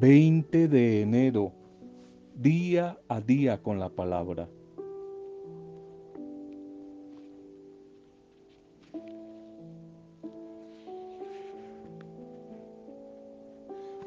20 0.00 0.68
de 0.68 1.02
enero, 1.02 1.52
día 2.34 2.98
a 3.08 3.20
día 3.20 3.62
con 3.62 3.78
la 3.78 3.90
palabra. 3.90 4.48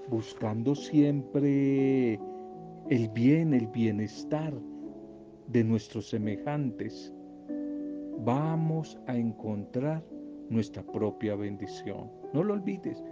Buscando 0.10 0.74
siempre 0.74 2.20
el 2.89 3.10
bien, 3.10 3.54
el 3.54 3.68
bienestar 3.68 4.52
de 5.50 5.64
nuestros 5.64 6.10
semejantes, 6.10 7.14
vamos 8.25 9.00
a 9.05 9.16
encontrar 9.16 10.04
nuestra 10.50 10.82
propia 10.82 11.36
bendición. 11.36 12.10
No 12.34 12.44
lo 12.44 12.55
olvides. 12.55 13.04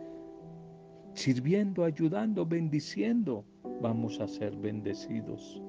Sirviendo, 1.14 1.84
ayudando, 1.84 2.46
bendiciendo, 2.46 3.46
vamos 3.82 4.20
a 4.20 4.28
ser 4.28 4.56
bendecidos. 4.56 5.62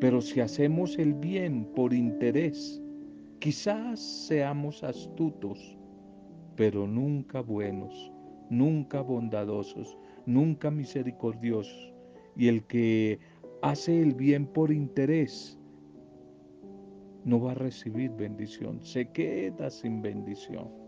Pero 0.00 0.20
si 0.20 0.40
hacemos 0.40 0.98
el 0.98 1.14
bien 1.14 1.66
por 1.74 1.92
interés, 1.92 2.82
quizás 3.38 4.00
seamos 4.00 4.82
astutos, 4.82 5.76
pero 6.56 6.86
nunca 6.86 7.40
buenos, 7.40 8.12
nunca 8.50 9.00
bondadosos, 9.02 9.98
nunca 10.26 10.70
misericordiosos. 10.70 11.92
Y 12.36 12.48
el 12.48 12.64
que 12.64 13.18
hace 13.62 14.00
el 14.00 14.14
bien 14.14 14.46
por 14.46 14.72
interés 14.72 15.58
no 17.24 17.40
va 17.40 17.52
a 17.52 17.54
recibir 17.54 18.10
bendición, 18.12 18.80
se 18.82 19.10
queda 19.10 19.70
sin 19.70 20.02
bendición. 20.02 20.83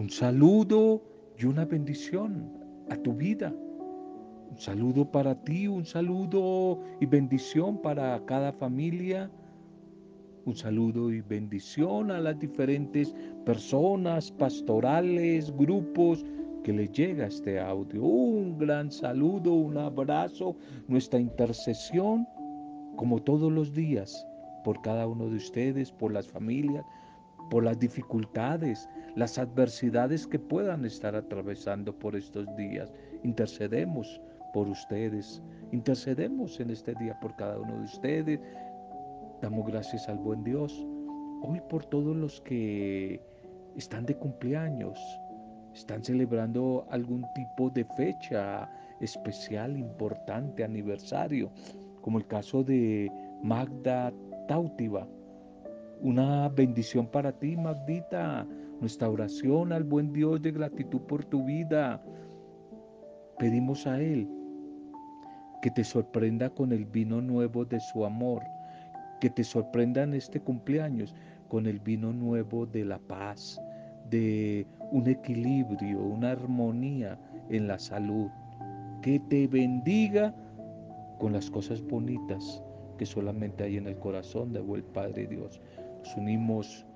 Un 0.00 0.08
saludo 0.08 1.02
y 1.38 1.44
una 1.44 1.66
bendición 1.66 2.50
a 2.88 2.96
tu 2.96 3.12
vida. 3.12 3.52
Un 4.50 4.56
saludo 4.56 5.04
para 5.04 5.34
ti, 5.44 5.68
un 5.68 5.84
saludo 5.84 6.80
y 7.02 7.04
bendición 7.04 7.76
para 7.82 8.18
cada 8.24 8.50
familia. 8.50 9.30
Un 10.46 10.56
saludo 10.56 11.12
y 11.12 11.20
bendición 11.20 12.10
a 12.10 12.18
las 12.18 12.38
diferentes 12.38 13.14
personas, 13.44 14.32
pastorales, 14.32 15.54
grupos 15.54 16.24
que 16.64 16.72
le 16.72 16.88
llega 16.88 17.26
este 17.26 17.60
audio. 17.60 18.02
Un 18.02 18.56
gran 18.56 18.90
saludo, 18.90 19.52
un 19.52 19.76
abrazo, 19.76 20.56
nuestra 20.88 21.20
intercesión, 21.20 22.26
como 22.96 23.20
todos 23.20 23.52
los 23.52 23.74
días, 23.74 24.26
por 24.64 24.80
cada 24.80 25.06
uno 25.06 25.28
de 25.28 25.36
ustedes, 25.36 25.92
por 25.92 26.10
las 26.10 26.26
familias, 26.26 26.86
por 27.50 27.64
las 27.64 27.78
dificultades, 27.78 28.88
las 29.16 29.38
adversidades 29.38 30.26
que 30.26 30.38
puedan 30.38 30.84
estar 30.84 31.14
atravesando 31.14 31.96
por 31.98 32.16
estos 32.16 32.46
días. 32.56 32.92
Intercedemos 33.22 34.20
por 34.52 34.68
ustedes, 34.68 35.42
intercedemos 35.72 36.58
en 36.60 36.70
este 36.70 36.94
día 36.94 37.18
por 37.20 37.34
cada 37.36 37.58
uno 37.58 37.76
de 37.78 37.84
ustedes. 37.84 38.40
Damos 39.42 39.66
gracias 39.66 40.08
al 40.08 40.18
buen 40.18 40.44
Dios 40.44 40.86
hoy 41.42 41.60
por 41.68 41.84
todos 41.86 42.16
los 42.16 42.40
que 42.42 43.20
están 43.76 44.04
de 44.06 44.16
cumpleaños, 44.16 44.98
están 45.74 46.04
celebrando 46.04 46.86
algún 46.90 47.24
tipo 47.34 47.70
de 47.70 47.84
fecha 47.96 48.68
especial, 49.00 49.76
importante, 49.76 50.64
aniversario, 50.64 51.50
como 52.00 52.18
el 52.18 52.26
caso 52.26 52.62
de 52.62 53.10
Magda 53.42 54.12
Tautiva. 54.48 55.06
Una 56.02 56.48
bendición 56.48 57.06
para 57.06 57.32
ti, 57.32 57.56
Magdita. 57.56 58.46
Nuestra 58.80 59.10
oración 59.10 59.72
al 59.72 59.84
buen 59.84 60.12
Dios 60.12 60.40
de 60.40 60.52
gratitud 60.52 61.00
por 61.02 61.24
tu 61.24 61.44
vida. 61.44 62.02
Pedimos 63.38 63.86
a 63.86 64.00
Él 64.00 64.28
que 65.60 65.70
te 65.70 65.84
sorprenda 65.84 66.48
con 66.50 66.72
el 66.72 66.86
vino 66.86 67.20
nuevo 67.20 67.64
de 67.66 67.78
su 67.80 68.04
amor, 68.06 68.42
que 69.20 69.28
te 69.28 69.44
sorprenda 69.44 70.02
en 70.02 70.14
este 70.14 70.40
cumpleaños 70.40 71.14
con 71.48 71.66
el 71.66 71.78
vino 71.80 72.12
nuevo 72.12 72.64
de 72.64 72.84
la 72.86 72.98
paz, 72.98 73.60
de 74.08 74.66
un 74.92 75.06
equilibrio, 75.08 76.00
una 76.00 76.30
armonía 76.30 77.18
en 77.50 77.66
la 77.66 77.78
salud. 77.78 78.28
Que 79.02 79.20
te 79.28 79.46
bendiga 79.46 80.34
con 81.18 81.32
las 81.32 81.50
cosas 81.50 81.82
bonitas 81.82 82.62
que 82.96 83.04
solamente 83.04 83.64
hay 83.64 83.76
en 83.76 83.86
el 83.86 83.98
corazón 83.98 84.52
de 84.52 84.60
buen 84.60 84.84
Padre 84.84 85.26
Dios. 85.26 85.60
Nos 85.98 86.16
unimos 86.16 86.86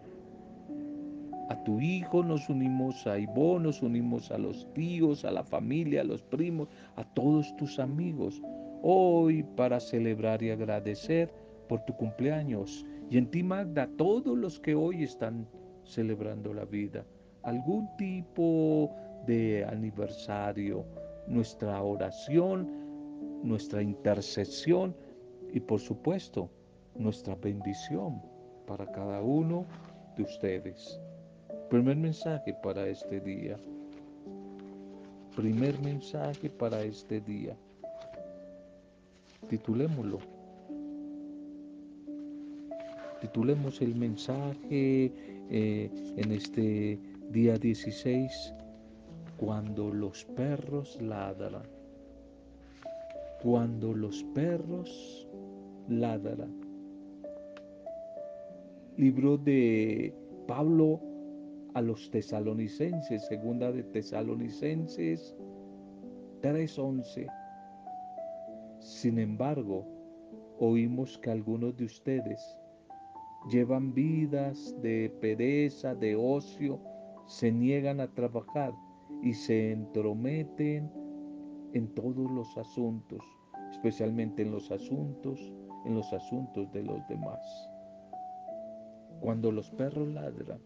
a 1.49 1.63
tu 1.65 1.81
hijo, 1.81 2.23
nos 2.23 2.49
unimos 2.49 3.07
a 3.07 3.19
Ivonne, 3.19 3.65
nos 3.65 3.83
unimos 3.83 4.31
a 4.31 4.39
los 4.39 4.67
tíos, 4.75 5.25
a 5.25 5.31
la 5.31 5.45
familia, 5.45 6.01
a 6.01 6.05
los 6.05 6.23
primos, 6.23 6.69
a 6.97 7.05
todos 7.05 7.55
tus 7.57 7.79
amigos, 7.79 8.41
hoy 8.83 9.43
para 9.43 9.81
celebrar 9.81 10.43
y 10.43 10.51
agradecer 10.51 11.33
por 11.69 11.85
tu 11.85 11.95
cumpleaños. 11.95 12.85
Y 13.11 13.19
en 13.19 13.31
ti, 13.31 13.43
Magda, 13.43 13.89
todos 13.97 14.37
los 14.37 14.59
que 14.61 14.75
hoy 14.75 15.03
están 15.03 15.47
celebrando 15.85 16.55
la 16.55 16.65
vida 16.65 17.05
algún 17.45 17.89
tipo 17.97 18.91
de 19.27 19.65
aniversario, 19.65 20.85
nuestra 21.27 21.83
oración, 21.83 22.69
nuestra 23.43 23.83
intercesión 23.83 24.97
y 25.53 25.61
por 25.61 25.81
supuesto 25.81 26.51
nuestra 26.97 27.35
bendición 27.35 28.23
para 28.67 28.91
cada 28.91 29.21
uno 29.21 29.67
de 30.17 30.23
ustedes. 30.23 31.01
Primer 31.71 31.97
mensaje 31.97 32.55
para 32.63 32.87
este 32.87 33.21
día. 33.21 33.59
Primer 35.35 35.81
mensaje 35.81 36.51
para 36.51 36.83
este 36.83 37.21
día. 37.21 37.57
Titulémoslo. 39.49 40.19
Titulemos 43.21 43.81
el 43.81 43.95
mensaje 43.95 45.11
eh, 45.51 45.91
en 46.17 46.33
este 46.33 46.99
Día 47.31 47.57
16, 47.57 48.55
cuando 49.39 49.91
los 49.91 50.25
perros 50.25 51.01
ladran. 51.01 51.63
Cuando 53.43 53.95
los 53.95 54.23
perros 54.35 55.27
ladran. 55.89 56.55
Libro 58.97 59.39
de 59.39 60.15
Pablo 60.47 61.01
a 61.75 61.83
los 61.83 62.11
tesalonicenses, 62.11 63.27
segunda 63.27 63.71
de 63.73 63.83
tesalonicenses 63.83 65.35
3:11. 66.41 67.27
Sin 68.79 69.19
embargo, 69.19 69.85
oímos 70.59 71.19
que 71.19 71.31
algunos 71.31 71.77
de 71.77 71.85
ustedes 71.85 72.41
llevan 73.51 73.93
vidas 73.93 74.75
de 74.83 75.13
pereza, 75.21 75.95
de 75.95 76.15
ocio, 76.17 76.81
se 77.27 77.51
niegan 77.51 78.01
a 78.01 78.13
trabajar 78.15 78.73
y 79.23 79.33
se 79.35 79.73
entrometen 79.73 80.91
en 81.73 81.89
todos 81.95 82.31
los 82.31 82.57
asuntos, 82.57 83.21
especialmente 83.73 84.43
en 84.43 84.53
los 84.53 84.71
asuntos, 84.71 85.53
en 85.85 85.95
los 85.95 86.13
asuntos 86.13 86.71
de 86.73 86.83
los 86.83 87.07
demás. 87.09 87.41
Cuando 89.21 89.51
los 89.51 89.71
perros 89.73 90.09
ladran, 90.09 90.61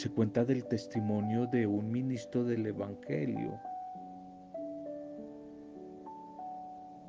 se 0.00 0.08
cuenta 0.08 0.46
del 0.46 0.64
testimonio 0.64 1.46
de 1.46 1.66
un 1.66 1.92
ministro 1.92 2.42
del 2.42 2.64
Evangelio, 2.64 3.60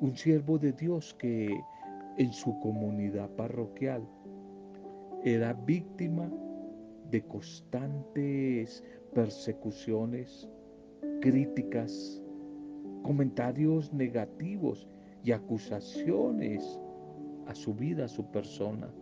un 0.02 0.14
siervo 0.14 0.58
de 0.58 0.72
Dios 0.74 1.14
que 1.14 1.58
en 2.18 2.32
su 2.34 2.60
comunidad 2.60 3.30
parroquial 3.30 4.06
era 5.24 5.54
víctima 5.54 6.30
de 7.10 7.22
constantes 7.22 8.84
persecuciones, 9.14 10.50
críticas, 11.22 12.20
comentarios 13.02 13.90
negativos 13.94 14.86
y 15.24 15.32
acusaciones 15.32 16.78
a 17.46 17.54
su 17.54 17.72
vida, 17.72 18.04
a 18.04 18.08
su 18.08 18.30
persona. 18.30 18.92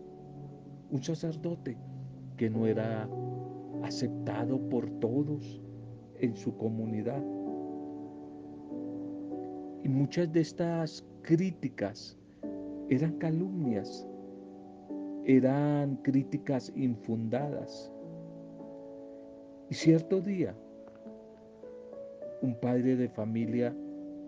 Un 0.93 1.03
sacerdote 1.03 1.76
que 2.37 2.49
no 2.49 2.69
era 2.69 3.09
aceptado 3.82 4.61
por 4.69 4.91
todos 5.00 5.62
en 6.19 6.37
su 6.37 6.56
comunidad. 6.56 7.23
Y 9.82 9.88
muchas 9.88 10.32
de 10.32 10.41
estas 10.41 11.05
críticas 11.23 12.19
eran 12.88 13.19
calumnias 13.19 14.06
eran 15.25 15.97
críticas 15.97 16.73
infundadas. 16.75 17.93
Y 19.69 19.75
cierto 19.75 20.21
día, 20.21 20.55
un 22.43 22.59
padre 22.59 22.97
de 22.97 23.09
familia 23.09 23.75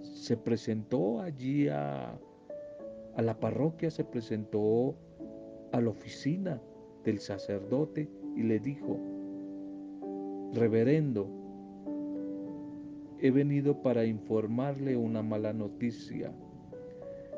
se 0.02 0.37
presentó 0.37 1.20
allí 1.20 1.69
a, 1.69 2.19
a 3.16 3.22
la 3.22 3.38
parroquia, 3.38 3.90
se 3.90 4.05
presentó 4.05 4.94
a 5.72 5.81
la 5.81 5.90
oficina 5.90 6.60
del 7.05 7.19
sacerdote 7.19 8.08
y 8.37 8.43
le 8.43 8.60
dijo, 8.60 8.98
Reverendo, 10.52 11.28
he 13.19 13.31
venido 13.31 13.81
para 13.81 14.04
informarle 14.04 14.96
una 14.96 15.22
mala 15.22 15.54
noticia. 15.54 16.31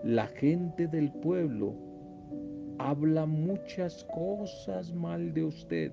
La 0.02 0.26
gente 0.26 0.88
del 0.88 1.12
pueblo 1.12 1.75
habla 2.78 3.25
muchas 3.25 4.05
cosas 4.12 4.93
mal 4.93 5.32
de 5.32 5.44
usted. 5.44 5.93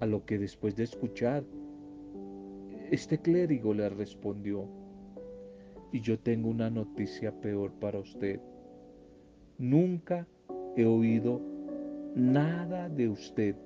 A 0.00 0.06
lo 0.06 0.26
que 0.26 0.38
después 0.38 0.76
de 0.76 0.84
escuchar, 0.84 1.42
este 2.90 3.18
clérigo 3.18 3.72
le 3.72 3.88
respondió, 3.88 4.68
y 5.92 6.00
yo 6.00 6.18
tengo 6.18 6.50
una 6.50 6.68
noticia 6.68 7.32
peor 7.40 7.72
para 7.72 8.00
usted. 8.00 8.38
Nunca 9.56 10.26
he 10.76 10.84
oído 10.84 11.40
nada 12.14 12.90
de 12.90 13.08
usted. 13.08 13.56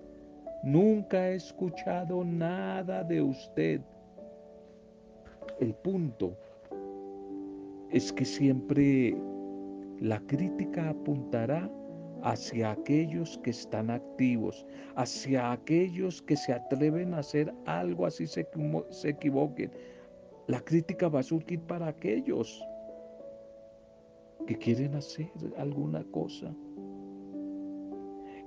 Nunca 0.63 1.31
he 1.31 1.37
escuchado 1.37 2.23
nada 2.23 3.03
de 3.03 3.23
usted. 3.23 3.81
El 5.59 5.75
punto 5.75 6.37
es 7.91 8.13
que 8.13 8.25
siempre 8.25 9.17
la 10.01 10.21
crítica 10.21 10.91
apuntará 10.91 11.71
hacia 12.23 12.73
aquellos 12.73 13.39
que 13.39 13.51
están 13.51 13.91
activos, 13.91 14.67
hacia 14.97 15.53
aquellos 15.53 16.21
que 16.23 16.37
se 16.37 16.53
atreven 16.53 17.15
a 17.15 17.19
hacer 17.19 17.53
algo 17.65 18.05
así 18.05 18.27
se, 18.27 18.47
se 18.91 19.09
equivoquen. 19.09 19.71
La 20.47 20.61
crítica 20.61 21.09
va 21.09 21.21
a 21.21 21.23
surgir 21.23 21.61
para 21.61 21.89
aquellos 21.89 22.63
que 24.47 24.57
quieren 24.57 24.95
hacer 24.95 25.31
alguna 25.57 26.05
cosa. 26.11 26.55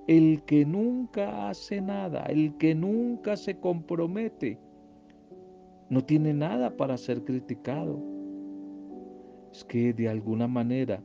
El 0.08 0.44
que 0.44 0.66
nunca 0.66 1.50
hace 1.50 1.80
nada, 1.82 2.24
el 2.24 2.58
que 2.58 2.76
nunca 2.76 3.38
se 3.38 3.58
compromete, 3.60 4.60
no 5.90 6.04
tiene 6.04 6.34
nada 6.34 6.76
para 6.76 6.98
ser 6.98 7.24
criticado. 7.24 8.02
Es 9.52 9.64
que 9.64 9.94
de 9.94 10.10
alguna 10.10 10.48
manera 10.48 11.02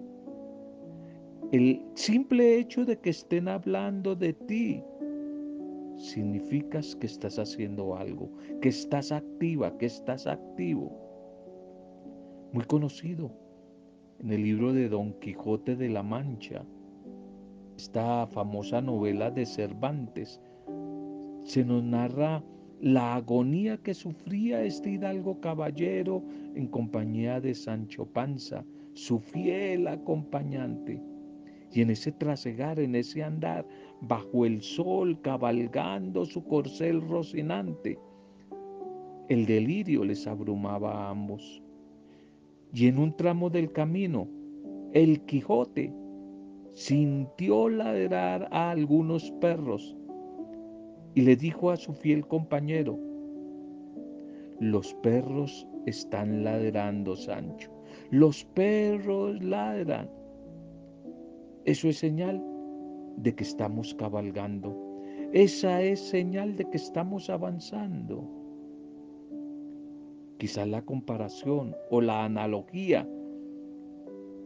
el 1.53 1.83
simple 1.95 2.59
hecho 2.59 2.85
de 2.85 2.99
que 2.99 3.09
estén 3.09 3.49
hablando 3.49 4.15
de 4.15 4.35
ti 4.35 4.83
significa 5.97 6.81
que 7.01 7.07
estás 7.07 7.39
haciendo 7.39 7.97
algo, 7.97 8.31
que 8.61 8.69
estás 8.69 9.13
activa, 9.13 9.77
que 9.79 9.87
estás 9.87 10.27
activo. 10.27 10.93
Muy 12.53 12.65
conocido 12.65 13.31
en 14.21 14.31
el 14.31 14.43
libro 14.43 14.75
de 14.75 14.91
Don 14.91 15.15
Quijote 15.21 15.75
de 15.75 15.89
la 15.89 16.03
Mancha, 16.03 16.67
esta 17.79 18.27
famosa 18.27 18.81
novela 18.81 19.31
de 19.31 19.47
Cervantes, 19.47 20.41
se 21.45 21.65
nos 21.65 21.85
narra 21.85 22.43
la 22.81 23.15
agonía 23.15 23.77
que 23.79 23.95
sufría 23.95 24.65
este 24.65 24.91
hidalgo 24.91 25.41
caballero 25.41 26.25
en 26.57 26.67
compañía 26.67 27.41
de 27.41 27.55
Sancho 27.55 28.05
Panza, 28.05 28.65
su 28.95 29.21
fiel 29.21 29.87
acompañante 29.87 31.01
y 31.73 31.83
en 31.83 31.91
ese 31.91 32.11
trasegar, 32.11 32.81
en 32.81 32.97
ese 32.97 33.23
andar, 33.23 33.65
bajo 34.01 34.45
el 34.45 34.61
sol, 34.61 35.21
cabalgando 35.21 36.25
su 36.25 36.43
corcel 36.45 37.01
rocinante, 37.03 37.97
el 39.29 39.47
delirio 39.47 40.05
les 40.05 40.27
abrumaba 40.27 40.95
a 40.95 41.11
ambos. 41.11 41.63
Y 42.75 42.89
en 42.89 42.99
un 42.99 43.17
tramo 43.17 43.51
del 43.51 43.71
camino, 43.71 44.27
el 44.93 45.21
Quijote 45.27 45.93
sintió 46.79 47.69
ladrar 47.69 48.47
a 48.53 48.71
algunos 48.71 49.33
perros 49.41 49.97
y 51.17 51.23
le 51.23 51.35
dijo 51.35 51.73
a 51.73 51.77
su 51.77 51.93
fiel 51.93 52.25
compañero, 52.25 52.97
los 54.61 54.95
perros 55.03 55.67
están 55.87 56.45
ladrando, 56.45 57.17
Sancho. 57.17 57.69
Los 58.11 58.45
perros 58.45 59.43
ladran. 59.43 60.09
Eso 61.65 61.89
es 61.89 61.99
señal 61.99 62.41
de 63.17 63.35
que 63.35 63.43
estamos 63.43 63.93
cabalgando. 63.95 64.77
Esa 65.33 65.83
es 65.83 65.99
señal 65.99 66.55
de 66.55 66.65
que 66.71 66.77
estamos 66.77 67.29
avanzando. 67.29 68.25
Quizás 70.39 70.69
la 70.69 70.83
comparación 70.83 71.75
o 71.91 72.01
la 72.01 72.25
analogía 72.25 73.05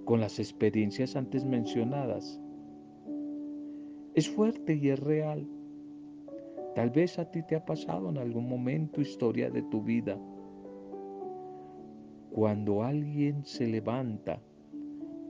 con 0.05 0.21
las 0.21 0.39
experiencias 0.39 1.17
antes 1.17 1.45
mencionadas 1.45 2.41
es 4.15 4.29
fuerte 4.29 4.75
y 4.75 4.91
es 4.91 5.01
real. 5.01 5.47
Tal 6.75 6.91
vez 6.91 7.19
a 7.19 7.31
ti 7.31 7.43
te 7.43 7.57
ha 7.57 7.65
pasado 7.65 8.11
en 8.11 8.19
algún 8.19 8.49
momento 8.49 9.01
historia 9.01 9.51
de 9.51 9.63
tu 9.63 9.83
vida. 9.83 10.19
Cuando 12.31 12.83
alguien 12.83 13.45
se 13.45 13.67
levanta 13.67 14.41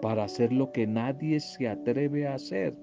para 0.01 0.25
hacer 0.25 0.53
lo 0.53 0.73
que 0.73 0.87
nadie 0.87 1.39
se 1.39 1.69
atreve 1.69 2.27
a 2.27 2.35
hacer. 2.35 2.77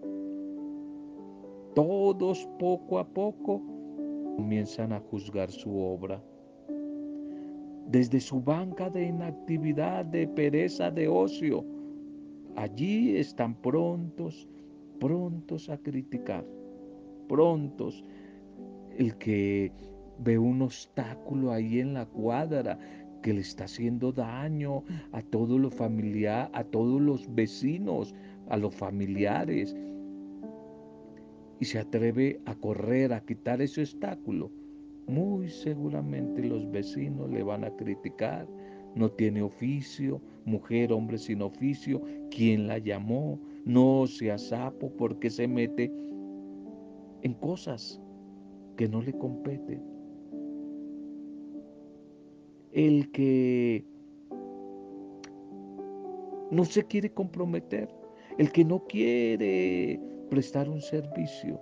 Todos 1.76 2.48
poco 2.60 3.00
a 3.00 3.08
poco 3.08 3.62
comienzan 4.38 4.94
a 4.94 5.00
juzgar 5.00 5.52
su 5.52 5.78
obra. 5.78 6.22
Desde 7.88 8.20
su 8.22 8.42
banca 8.42 8.90
de 8.90 9.08
inactividad, 9.08 10.06
de 10.06 10.28
pereza, 10.28 10.92
de 10.92 11.08
ocio, 11.08 11.66
allí 12.60 13.16
están 13.16 13.56
prontos, 13.56 14.48
prontos 15.00 15.70
a 15.70 15.78
criticar, 15.78 16.46
prontos. 17.30 18.04
El 18.98 19.16
que 19.18 19.72
ve 20.20 20.38
un 20.38 20.62
obstáculo 20.62 21.54
ahí 21.54 21.80
en 21.80 21.94
la 21.94 22.06
cuadra, 22.06 22.78
que 23.24 23.34
le 23.34 23.42
está 23.42 23.64
haciendo 23.64 24.12
daño 24.12 24.84
a 25.14 25.22
todos 25.22 25.60
los 25.60 25.74
familiares, 25.74 26.50
a 26.54 26.64
todos 26.66 27.02
los 27.02 27.34
vecinos, 27.34 28.14
a 28.50 28.58
los 28.58 28.76
familiares. 28.76 29.76
Y 31.62 31.66
se 31.66 31.80
atreve 31.80 32.42
a 32.46 32.56
correr, 32.56 33.14
a 33.14 33.22
quitar 33.22 33.62
ese 33.62 33.82
obstáculo. 33.82 34.52
Muy 35.08 35.50
seguramente 35.50 36.44
los 36.44 36.70
vecinos 36.72 37.30
le 37.30 37.42
van 37.42 37.64
a 37.64 37.76
criticar. 37.78 38.48
No 38.96 39.10
tiene 39.12 39.42
oficio, 39.42 40.22
mujer, 40.50 40.92
hombre 40.92 41.18
sin 41.18 41.42
oficio. 41.42 42.02
¿Quién 42.32 42.68
la 42.68 42.78
llamó? 42.78 43.40
No 43.66 44.08
sea 44.08 44.38
sapo 44.38 44.92
porque 44.98 45.30
se 45.30 45.48
mete 45.48 45.92
en 47.22 47.34
cosas 47.36 48.02
que 48.76 48.88
no 48.88 49.02
le 49.02 49.14
competen 49.14 49.90
el 52.72 53.12
que 53.12 53.86
no 56.52 56.66
se 56.66 56.84
quiere 56.84 57.12
comprometer, 57.12 57.90
el 58.38 58.52
que 58.52 58.64
no 58.64 58.86
quiere 58.88 60.00
prestar 60.30 60.70
un 60.70 60.82
servicio, 60.82 61.60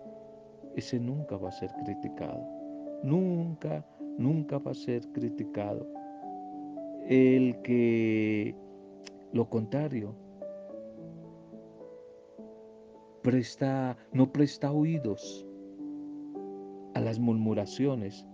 ese 0.76 1.00
nunca 1.00 1.38
va 1.38 1.50
a 1.50 1.54
ser 1.54 1.72
criticado. 1.84 2.46
Nunca, 3.04 3.86
nunca 4.18 4.58
va 4.58 4.72
a 4.72 4.76
ser 4.76 5.08
criticado. 5.12 5.88
El 7.08 7.62
que, 7.62 8.56
lo 9.38 9.48
contrario, 9.48 10.16
presta, 13.22 13.96
no 14.12 14.32
presta 14.32 14.72
oídos 14.72 15.46
a 16.96 17.02
las 17.02 17.20
murmuraciones, 17.20 18.26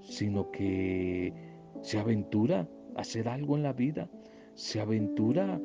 sino 0.00 0.50
que 0.50 1.32
se 1.82 2.00
aventura 2.00 2.68
a 2.96 3.00
hacer 3.00 3.28
algo 3.28 3.56
en 3.56 3.62
la 3.62 3.72
vida, 3.72 4.10
se 4.54 4.80
aventura 4.80 5.60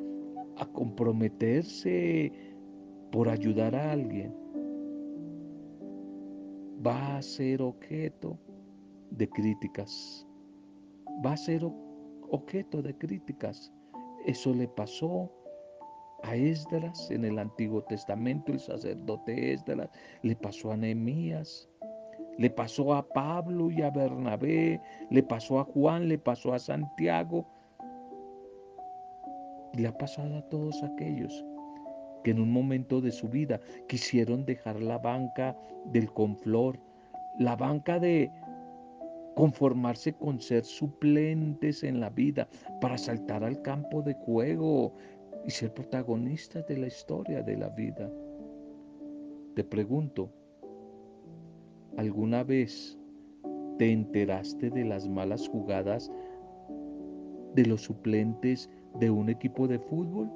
a 0.56 0.66
comprometerse 0.66 2.30
por 3.10 3.28
ayudar 3.28 3.74
a 3.74 3.90
alguien, 3.90 4.32
va 6.86 7.16
a 7.16 7.22
ser 7.22 7.60
objeto 7.60 8.38
de 9.10 9.28
críticas, 9.28 10.24
va 11.26 11.32
a 11.32 11.36
ser 11.36 11.68
objeto 12.30 12.82
de 12.82 12.96
críticas. 12.96 13.72
Eso 14.24 14.54
le 14.54 14.68
pasó 14.68 15.30
a 16.22 16.34
Esdras 16.34 17.10
en 17.10 17.24
el 17.24 17.38
Antiguo 17.38 17.82
Testamento, 17.82 18.52
el 18.52 18.60
sacerdote 18.60 19.52
Esdras, 19.52 19.90
le 20.22 20.34
pasó 20.34 20.72
a 20.72 20.76
Nehemías, 20.76 21.68
le 22.38 22.50
pasó 22.50 22.94
a 22.94 23.06
Pablo 23.06 23.70
y 23.70 23.82
a 23.82 23.90
Bernabé, 23.90 24.80
le 25.10 25.22
pasó 25.22 25.60
a 25.60 25.64
Juan, 25.64 26.08
le 26.08 26.18
pasó 26.18 26.54
a 26.54 26.58
Santiago. 26.58 27.46
Le 29.74 29.86
ha 29.86 29.96
pasado 29.96 30.38
a 30.38 30.42
todos 30.48 30.82
aquellos 30.82 31.44
que 32.22 32.30
en 32.30 32.40
un 32.40 32.50
momento 32.50 33.00
de 33.00 33.12
su 33.12 33.28
vida 33.28 33.60
quisieron 33.88 34.46
dejar 34.46 34.80
la 34.80 34.98
banca 34.98 35.56
del 35.84 36.10
conflor, 36.12 36.78
la 37.38 37.54
banca 37.54 37.98
de 37.98 38.30
conformarse 39.34 40.12
con 40.12 40.40
ser 40.40 40.64
suplentes 40.64 41.82
en 41.82 42.00
la 42.00 42.10
vida 42.10 42.48
para 42.80 42.96
saltar 42.96 43.44
al 43.44 43.60
campo 43.62 44.02
de 44.02 44.14
juego 44.14 44.94
y 45.46 45.50
ser 45.50 45.72
protagonistas 45.74 46.66
de 46.66 46.78
la 46.78 46.86
historia 46.86 47.42
de 47.42 47.56
la 47.56 47.68
vida. 47.70 48.10
Te 49.54 49.64
pregunto, 49.64 50.30
¿alguna 51.96 52.42
vez 52.42 52.98
te 53.78 53.90
enteraste 53.90 54.70
de 54.70 54.84
las 54.84 55.08
malas 55.08 55.48
jugadas 55.48 56.10
de 57.54 57.66
los 57.66 57.82
suplentes 57.82 58.70
de 58.98 59.10
un 59.10 59.28
equipo 59.28 59.68
de 59.68 59.78
fútbol? 59.78 60.30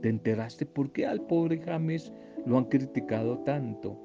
¿Te 0.00 0.08
enteraste 0.08 0.66
por 0.66 0.92
qué 0.92 1.06
al 1.06 1.20
pobre 1.20 1.58
James 1.58 2.12
lo 2.44 2.58
han 2.58 2.64
criticado 2.64 3.38
tanto? 3.38 3.96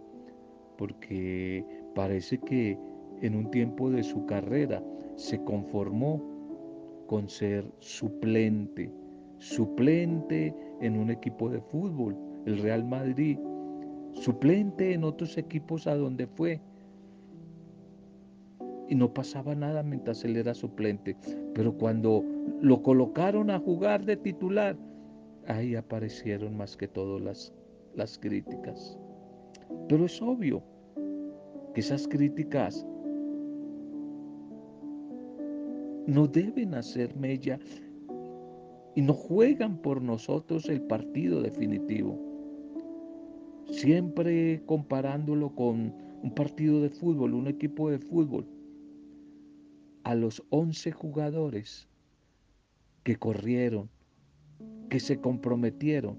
Porque 0.77 1.65
parece 1.97 2.37
que 2.37 2.77
en 3.23 3.35
un 3.35 3.49
tiempo 3.49 3.89
de 3.89 4.03
su 4.03 4.23
carrera 4.27 4.83
se 5.15 5.43
conformó 5.43 6.21
con 7.07 7.27
ser 7.27 7.65
suplente, 7.79 8.91
suplente 9.39 10.53
en 10.79 10.95
un 10.95 11.09
equipo 11.09 11.49
de 11.49 11.59
fútbol, 11.59 12.15
el 12.45 12.59
Real 12.59 12.85
Madrid, 12.85 13.39
suplente 14.11 14.93
en 14.93 15.03
otros 15.03 15.39
equipos 15.39 15.87
a 15.87 15.95
donde 15.95 16.27
fue. 16.27 16.61
Y 18.87 18.93
no 18.93 19.11
pasaba 19.11 19.55
nada 19.55 19.81
mientras 19.81 20.23
él 20.23 20.37
era 20.37 20.53
suplente. 20.53 21.17
Pero 21.55 21.73
cuando 21.79 22.23
lo 22.61 22.83
colocaron 22.83 23.49
a 23.49 23.57
jugar 23.57 24.05
de 24.05 24.17
titular, 24.17 24.77
ahí 25.47 25.75
aparecieron 25.75 26.55
más 26.55 26.77
que 26.77 26.87
todo 26.87 27.17
las, 27.17 27.51
las 27.95 28.19
críticas. 28.19 28.99
Pero 29.89 30.05
es 30.05 30.21
obvio 30.21 30.61
esas 31.79 32.07
críticas 32.07 32.86
no 36.07 36.25
deben 36.27 36.74
hacer 36.74 37.15
mella 37.15 37.60
y 38.96 39.01
no 39.01 39.13
juegan 39.13 39.77
por 39.77 40.01
nosotros 40.01 40.67
el 40.69 40.81
partido 40.81 41.41
definitivo. 41.41 42.19
Siempre 43.65 44.63
comparándolo 44.65 45.53
con 45.53 45.93
un 46.24 46.31
partido 46.34 46.81
de 46.81 46.89
fútbol, 46.89 47.36
un 47.36 47.48
equipo 47.48 47.91
de 47.91 48.00
fútbol, 48.00 48.48
a 50.03 50.15
los 50.15 50.41
11 50.50 50.91
jugadores 50.93 51.88
que 53.03 53.17
corrieron, 53.17 53.89
que 54.89 55.00
se 55.00 55.19
comprometieron, 55.19 56.17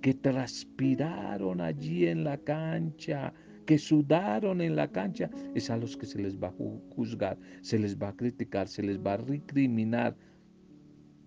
que 0.00 0.14
transpiraron 0.14 1.60
allí 1.60 2.06
en 2.06 2.24
la 2.24 2.38
cancha, 2.38 3.32
que 3.64 3.78
sudaron 3.78 4.60
en 4.60 4.76
la 4.76 4.88
cancha, 4.88 5.30
es 5.54 5.70
a 5.70 5.76
los 5.76 5.96
que 5.96 6.06
se 6.06 6.20
les 6.20 6.36
va 6.36 6.48
a 6.48 6.54
juzgar, 6.94 7.38
se 7.60 7.78
les 7.78 7.96
va 7.96 8.08
a 8.08 8.16
criticar, 8.16 8.68
se 8.68 8.82
les 8.82 8.98
va 8.98 9.14
a 9.14 9.16
recriminar 9.18 10.16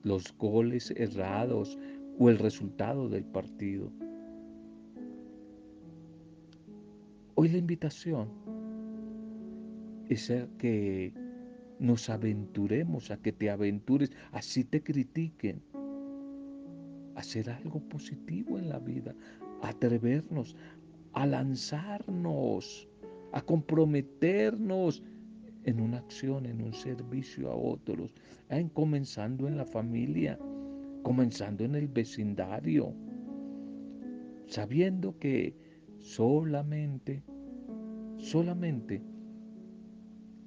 los 0.04 0.36
goles 0.38 0.92
errados 0.96 1.78
o 2.20 2.30
el 2.30 2.38
resultado 2.38 3.10
del 3.10 3.26
partido. 3.26 3.92
Hoy 7.36 7.50
la 7.50 7.58
invitación 7.58 8.30
es 10.08 10.32
a 10.32 10.48
que 10.58 11.14
nos 11.80 12.10
aventuremos, 12.10 13.12
a 13.12 13.18
que 13.18 13.34
te 13.34 13.50
aventures, 13.50 14.12
así 14.32 14.64
te 14.64 14.82
critiquen, 14.82 15.62
hacer 17.16 17.50
algo 17.50 17.82
positivo 17.90 18.58
en 18.58 18.70
la 18.70 18.80
vida, 18.80 19.14
atrevernos 19.62 20.56
a 21.16 21.26
lanzarnos, 21.26 22.88
a 23.32 23.42
comprometernos 23.42 25.02
en 25.64 25.82
una 25.82 25.98
acción, 25.98 26.46
en 26.46 26.62
un 26.62 26.74
servicio 26.74 27.52
a 27.52 27.56
otros, 27.56 28.14
en 28.50 28.70
comenzando 28.70 29.48
en 29.48 29.58
la 29.58 29.66
familia, 29.66 30.38
comenzando 31.04 31.64
en 31.64 31.76
el 31.76 31.88
vecindario, 31.88 32.94
sabiendo 34.48 35.18
que 35.18 35.56
solamente, 36.00 37.24
solamente 38.18 39.02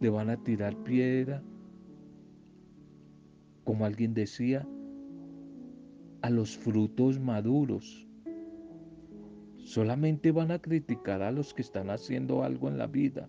le 0.01 0.11
van 0.11 0.31
a 0.31 0.37
tirar 0.37 0.77
piedra, 0.85 1.43
como 3.65 3.85
alguien 3.85 4.15
decía, 4.15 4.67
a 6.23 6.31
los 6.31 6.57
frutos 6.57 7.19
maduros. 7.19 8.08
Solamente 9.69 10.33
van 10.33 10.51
a 10.51 10.61
criticar 10.61 11.21
a 11.21 11.31
los 11.31 11.53
que 11.53 11.61
están 11.61 11.91
haciendo 11.91 12.43
algo 12.43 12.69
en 12.69 12.79
la 12.79 12.87
vida. 12.87 13.29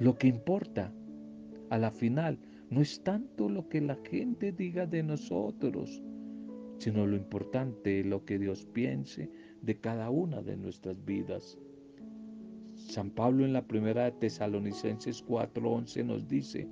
Lo 0.00 0.18
que 0.18 0.26
importa 0.26 0.92
a 1.70 1.78
la 1.78 1.92
final 1.92 2.40
no 2.68 2.80
es 2.80 3.00
tanto 3.04 3.48
lo 3.48 3.68
que 3.68 3.80
la 3.80 3.94
gente 3.94 4.50
diga 4.50 4.86
de 4.86 5.04
nosotros, 5.04 6.02
sino 6.78 7.06
lo 7.06 7.14
importante, 7.14 8.02
lo 8.02 8.24
que 8.24 8.40
Dios 8.40 8.66
piense 8.66 9.30
de 9.62 9.78
cada 9.78 10.10
una 10.10 10.42
de 10.42 10.56
nuestras 10.56 11.04
vidas. 11.04 11.56
San 12.74 13.10
Pablo 13.10 13.44
en 13.44 13.52
la 13.52 13.68
primera 13.68 14.06
de 14.06 14.18
Tesalonicenses 14.18 15.24
4:11 15.24 16.04
nos 16.04 16.26
dice, 16.26 16.66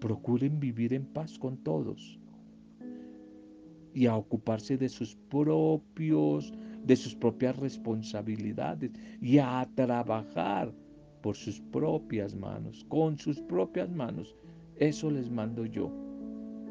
procuren 0.00 0.58
vivir 0.58 0.94
en 0.94 1.06
paz 1.06 1.38
con 1.38 1.58
todos 1.58 2.18
y 3.94 4.06
a 4.06 4.16
ocuparse 4.16 4.76
de 4.76 4.88
sus 4.88 5.16
propios, 5.30 6.52
de 6.84 6.96
sus 6.96 7.14
propias 7.14 7.56
responsabilidades 7.56 8.92
y 9.20 9.38
a 9.38 9.68
trabajar 9.74 10.72
por 11.22 11.36
sus 11.36 11.60
propias 11.60 12.34
manos, 12.34 12.84
con 12.88 13.18
sus 13.18 13.40
propias 13.40 13.90
manos. 13.90 14.34
Eso 14.76 15.10
les 15.10 15.30
mando 15.30 15.66
yo. 15.66 15.90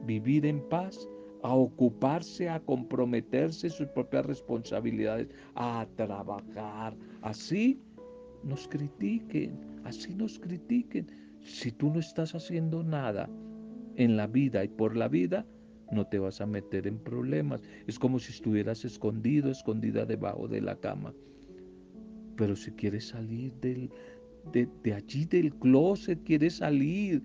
Vivir 0.06 0.46
en 0.46 0.62
paz, 0.70 1.08
a 1.44 1.54
ocuparse, 1.54 2.50
a 2.50 2.60
comprometerse 2.60 3.70
sus 3.70 3.88
propias 3.88 4.26
responsabilidades, 4.26 5.28
a 5.56 5.86
trabajar. 5.96 6.96
Así 7.22 7.80
nos 8.44 8.68
critiquen, 8.68 9.60
así 9.84 10.14
nos 10.16 10.40
critiquen. 10.40 11.08
Si 11.42 11.72
tú 11.72 11.90
no 11.92 12.00
estás 12.00 12.34
haciendo 12.34 12.84
nada 12.84 13.30
en 13.96 14.18
la 14.18 14.28
vida 14.28 14.64
y 14.64 14.68
por 14.68 14.96
la 14.96 15.08
vida, 15.08 15.46
no 15.92 16.06
te 16.06 16.20
vas 16.20 16.42
a 16.42 16.46
meter 16.46 16.88
en 16.88 17.00
problemas. 17.00 17.62
Es 17.88 18.00
como 18.00 18.20
si 18.20 18.32
estuvieras 18.32 18.86
escondido, 18.86 19.52
escondida 19.52 20.06
debajo 20.06 20.48
de 20.48 20.62
la 20.62 20.76
cama. 20.76 21.14
Pero 22.36 22.56
si 22.56 22.72
quieres 22.72 23.08
salir 23.08 23.54
de, 23.62 23.90
de 24.54 24.94
allí 24.94 25.26
del 25.26 25.54
closet, 25.56 26.24
quieres 26.24 26.58
salir 26.58 27.24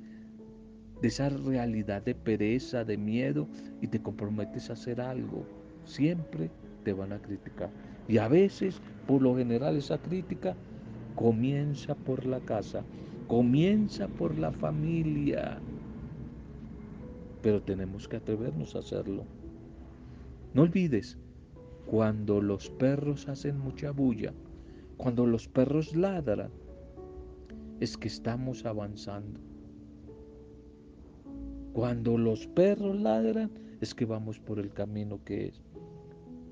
de 1.03 1.09
esa 1.09 1.29
realidad 1.29 2.03
de 2.03 2.15
pereza, 2.15 2.85
de 2.85 2.97
miedo 2.97 3.49
y 3.81 3.89
te 3.89 4.01
comprometes 4.01 4.71
a 4.71 4.75
hacer 4.75 5.01
algo, 5.01 5.45
siempre 5.85 6.51
te 6.85 6.93
van 6.93 7.13
a 7.13 7.21
criticar. 7.21 7.71
Y 8.07 8.19
a 8.19 8.29
veces, 8.29 8.81
por 9.07 9.21
lo 9.21 9.37
general, 9.37 9.77
esa 9.77 9.99
crítica 9.99 10.57
comienza 11.17 11.95
por 11.97 12.25
la 12.25 12.41
casa, 12.41 12.87
comienza 13.27 14.09
por 14.09 14.39
la 14.39 14.53
familia 14.53 15.61
pero 17.43 17.63
tenemos 17.63 18.09
que 18.09 18.17
atrevernos 18.17 18.77
a 18.77 18.79
hacerlo. 18.79 19.25
No 20.55 20.63
olvides, 20.63 21.19
cuando 21.87 22.41
los 22.41 22.71
perros 22.71 23.29
hacen 23.29 23.59
mucha 23.59 23.91
bulla, 23.91 24.33
cuando 24.97 25.27
los 25.27 25.49
perros 25.49 25.95
ladran, 25.97 26.51
es 27.81 27.97
que 27.97 28.09
estamos 28.09 28.65
avanzando. 28.65 29.41
Cuando 31.73 32.17
los 32.17 32.47
perros 32.47 33.01
ladran, 33.01 33.51
es 33.81 33.95
que 33.95 34.05
vamos 34.05 34.39
por 34.39 34.61
el 34.61 34.73
camino 34.73 35.19
que 35.25 35.49
es. 35.49 35.61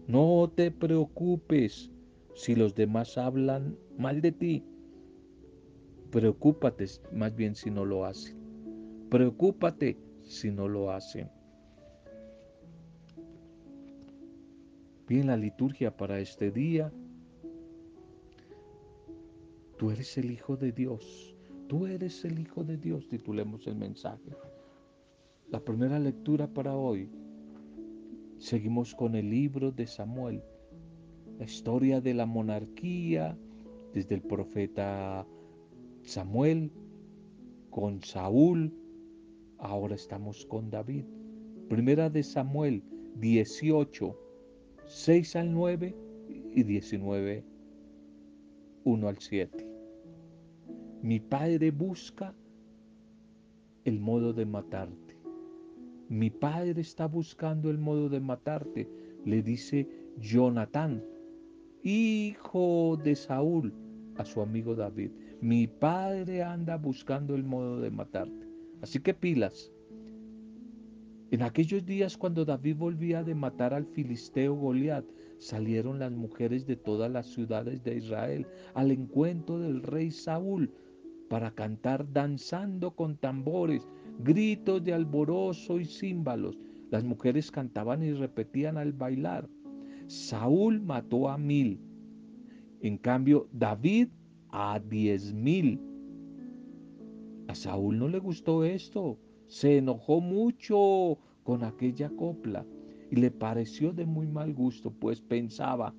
No 0.08 0.50
te 0.52 0.72
preocupes 0.72 1.92
si 2.34 2.56
los 2.56 2.74
demás 2.74 3.16
hablan 3.16 3.76
mal 3.96 4.20
de 4.20 4.32
ti. 4.32 4.64
Preocúpate 6.10 6.86
más 7.12 7.36
bien 7.36 7.54
si 7.54 7.70
no 7.70 7.84
lo 7.84 8.04
hacen. 8.04 8.36
Preocúpate 9.10 9.96
si 10.30 10.52
no 10.52 10.68
lo 10.68 10.92
hacen. 10.92 11.28
Bien, 15.08 15.26
la 15.26 15.36
liturgia 15.36 15.96
para 15.96 16.20
este 16.20 16.52
día. 16.52 16.92
Tú 19.76 19.90
eres 19.90 20.16
el 20.18 20.30
Hijo 20.30 20.56
de 20.56 20.70
Dios. 20.70 21.34
Tú 21.66 21.86
eres 21.86 22.24
el 22.24 22.38
Hijo 22.38 22.62
de 22.62 22.76
Dios, 22.76 23.08
titulemos 23.08 23.66
el 23.66 23.74
mensaje. 23.74 24.30
La 25.48 25.58
primera 25.58 25.98
lectura 25.98 26.46
para 26.46 26.76
hoy. 26.76 27.10
Seguimos 28.38 28.94
con 28.94 29.16
el 29.16 29.28
libro 29.30 29.72
de 29.72 29.88
Samuel. 29.88 30.44
La 31.38 31.44
historia 31.44 32.00
de 32.00 32.14
la 32.14 32.26
monarquía 32.26 33.36
desde 33.92 34.14
el 34.14 34.22
profeta 34.22 35.26
Samuel 36.02 36.70
con 37.70 38.00
Saúl 38.02 38.79
Ahora 39.60 39.94
estamos 39.94 40.46
con 40.46 40.70
David. 40.70 41.04
Primera 41.68 42.08
de 42.08 42.22
Samuel 42.22 42.82
18, 43.16 44.16
6 44.86 45.36
al 45.36 45.52
9 45.52 45.94
y 46.54 46.62
19, 46.62 47.44
1 48.84 49.08
al 49.08 49.18
7. 49.18 49.66
Mi 51.02 51.20
padre 51.20 51.70
busca 51.70 52.34
el 53.84 54.00
modo 54.00 54.32
de 54.32 54.46
matarte. 54.46 55.18
mi 56.08 56.30
padre 56.30 56.80
está 56.80 57.06
buscando 57.06 57.70
el 57.70 57.78
modo 57.78 58.08
de 58.08 58.18
matarte, 58.18 58.90
le 59.24 59.42
dice 59.42 59.88
Jonatán, 60.18 61.04
hijo 61.84 62.98
de 63.04 63.14
Saúl, 63.14 63.72
a 64.16 64.24
su 64.24 64.40
amigo 64.40 64.74
David. 64.74 65.12
Mi 65.40 65.66
padre 65.66 66.42
anda 66.42 66.76
buscando 66.78 67.34
el 67.34 67.44
modo 67.44 67.80
de 67.80 67.90
matarte. 67.90 68.49
Así 68.82 68.98
que 68.98 69.14
pilas. 69.14 69.72
En 71.30 71.42
aquellos 71.42 71.86
días 71.86 72.16
cuando 72.16 72.44
David 72.44 72.76
volvía 72.76 73.22
de 73.22 73.34
matar 73.36 73.72
al 73.72 73.86
filisteo 73.86 74.54
Goliat, 74.54 75.04
salieron 75.38 76.00
las 76.00 76.10
mujeres 76.10 76.66
de 76.66 76.76
todas 76.76 77.10
las 77.10 77.26
ciudades 77.26 77.84
de 77.84 77.96
Israel 77.96 78.46
al 78.74 78.90
encuentro 78.90 79.60
del 79.60 79.82
rey 79.82 80.10
Saúl 80.10 80.72
para 81.28 81.52
cantar 81.52 82.12
danzando 82.12 82.90
con 82.90 83.16
tambores, 83.16 83.86
gritos 84.24 84.82
de 84.82 84.92
alborozo 84.92 85.78
y 85.78 85.84
címbalos. 85.84 86.58
Las 86.90 87.04
mujeres 87.04 87.52
cantaban 87.52 88.02
y 88.02 88.12
repetían 88.12 88.76
al 88.76 88.92
bailar. 88.92 89.48
Saúl 90.08 90.80
mató 90.80 91.28
a 91.28 91.38
mil. 91.38 91.78
En 92.80 92.98
cambio, 92.98 93.48
David 93.52 94.08
a 94.48 94.80
diez 94.80 95.32
mil. 95.32 95.80
A 97.50 97.54
Saúl 97.56 97.98
no 97.98 98.06
le 98.06 98.20
gustó 98.20 98.62
esto. 98.62 99.18
Se 99.48 99.78
enojó 99.78 100.20
mucho 100.20 101.18
con 101.42 101.64
aquella 101.64 102.08
copla 102.08 102.64
y 103.10 103.16
le 103.16 103.32
pareció 103.32 103.92
de 103.92 104.06
muy 104.06 104.28
mal 104.28 104.54
gusto, 104.54 104.92
pues 104.92 105.20
pensaba, 105.20 105.92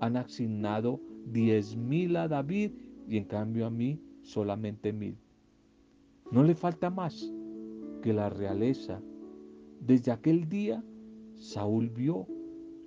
han 0.00 0.16
asignado 0.16 1.00
diez 1.24 1.76
mil 1.76 2.16
a 2.16 2.26
David 2.26 2.72
y 3.08 3.16
en 3.16 3.26
cambio 3.26 3.66
a 3.66 3.70
mí 3.70 4.00
solamente 4.22 4.92
mil. 4.92 5.16
No 6.32 6.42
le 6.42 6.56
falta 6.56 6.90
más 6.90 7.32
que 8.02 8.12
la 8.12 8.28
realeza. 8.28 9.00
Desde 9.78 10.10
aquel 10.10 10.48
día, 10.48 10.82
Saúl 11.36 11.90
vio 11.90 12.26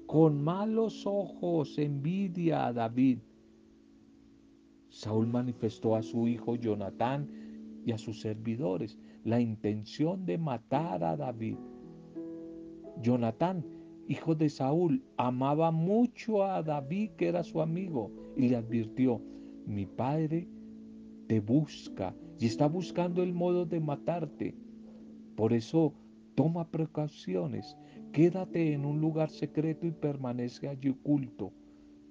con 0.05 0.43
malos 0.43 1.05
ojos 1.05 1.77
envidia 1.77 2.67
a 2.67 2.73
David. 2.73 3.19
Saúl 4.89 5.27
manifestó 5.27 5.95
a 5.95 6.03
su 6.03 6.27
hijo 6.27 6.57
Jonatán 6.57 7.44
y 7.85 7.91
a 7.91 7.97
sus 7.97 8.21
servidores 8.21 8.97
la 9.23 9.39
intención 9.39 10.25
de 10.25 10.37
matar 10.37 11.03
a 11.03 11.15
David. 11.15 11.57
Jonatán, 13.01 13.65
hijo 14.07 14.35
de 14.35 14.49
Saúl, 14.49 15.03
amaba 15.17 15.71
mucho 15.71 16.43
a 16.43 16.63
David, 16.63 17.11
que 17.17 17.27
era 17.27 17.43
su 17.43 17.61
amigo, 17.61 18.11
y 18.35 18.49
le 18.49 18.55
advirtió, 18.55 19.21
mi 19.65 19.85
padre 19.85 20.47
te 21.27 21.39
busca 21.39 22.15
y 22.39 22.45
está 22.45 22.67
buscando 22.67 23.23
el 23.23 23.33
modo 23.33 23.65
de 23.65 23.79
matarte. 23.79 24.55
Por 25.35 25.53
eso 25.53 25.93
toma 26.35 26.69
precauciones, 26.69 27.77
quédate 28.11 28.73
en 28.73 28.85
un 28.85 29.01
lugar 29.01 29.29
secreto 29.29 29.87
y 29.87 29.91
permanece 29.91 30.67
allí 30.67 30.89
oculto. 30.89 31.51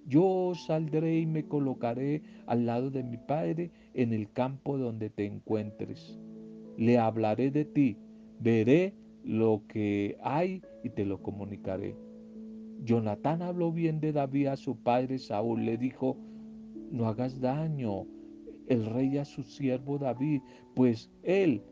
Yo 0.07 0.53
saldré 0.55 1.21
y 1.21 1.27
me 1.27 1.45
colocaré 1.45 2.23
al 2.47 2.67
lado 2.67 2.91
de 2.91 3.03
mi 3.03 3.17
Padre 3.17 3.71
en 3.95 4.13
el 4.13 4.31
campo 4.31 4.77
donde 4.77 5.11
te 5.11 5.25
encuentres. 5.25 6.19
Le 6.77 6.99
hablaré 6.99 7.51
de 7.51 7.65
ti, 7.65 7.97
veré 8.41 8.95
lo 9.25 9.63
que 9.69 10.19
hay 10.23 10.63
y 10.83 10.91
te 10.91 11.07
lo 11.07 11.23
comunicaré. 11.23 11.97
Jonatán 12.83 13.41
habló 13.41 13.73
bien 13.73 14.01
de 14.01 14.13
David 14.13 14.49
a 14.49 14.57
su 14.57 14.77
padre 14.77 15.19
Saúl, 15.19 15.65
le 15.65 15.79
dijo, 15.79 16.19
no 16.91 17.07
hagas 17.07 17.41
daño, 17.41 18.07
el 18.69 18.85
rey 18.87 19.17
a 19.17 19.25
su 19.25 19.43
siervo 19.43 19.99
David, 19.99 20.43
pues 20.75 21.11
él 21.23 21.63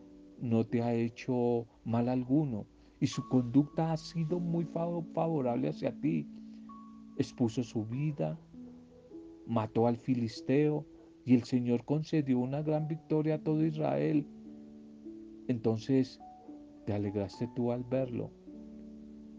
no 0.40 0.64
te 0.64 0.82
ha 0.82 0.94
hecho 0.94 1.66
mal 1.84 2.08
alguno 2.08 2.66
y 2.98 3.06
su 3.06 3.28
conducta 3.28 3.92
ha 3.92 3.96
sido 3.96 4.40
muy 4.40 4.64
favorable 4.64 5.68
hacia 5.68 5.92
ti. 6.00 6.26
Expuso 7.16 7.62
su 7.62 7.84
vida, 7.84 8.38
mató 9.46 9.86
al 9.86 9.96
filisteo 9.96 10.86
y 11.24 11.34
el 11.34 11.44
Señor 11.44 11.84
concedió 11.84 12.38
una 12.38 12.62
gran 12.62 12.88
victoria 12.88 13.36
a 13.36 13.42
todo 13.42 13.64
Israel. 13.64 14.26
Entonces, 15.48 16.20
¿te 16.86 16.92
alegraste 16.92 17.48
tú 17.54 17.72
al 17.72 17.84
verlo? 17.84 18.30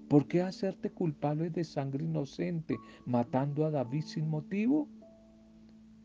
¿Por 0.08 0.28
qué 0.28 0.42
hacerte 0.42 0.92
culpable 0.92 1.50
de 1.50 1.64
sangre 1.64 2.06
inocente, 2.06 2.78
matando 3.06 3.66
a 3.66 3.72
David 3.72 4.04
sin 4.04 4.30
motivo? 4.30 4.88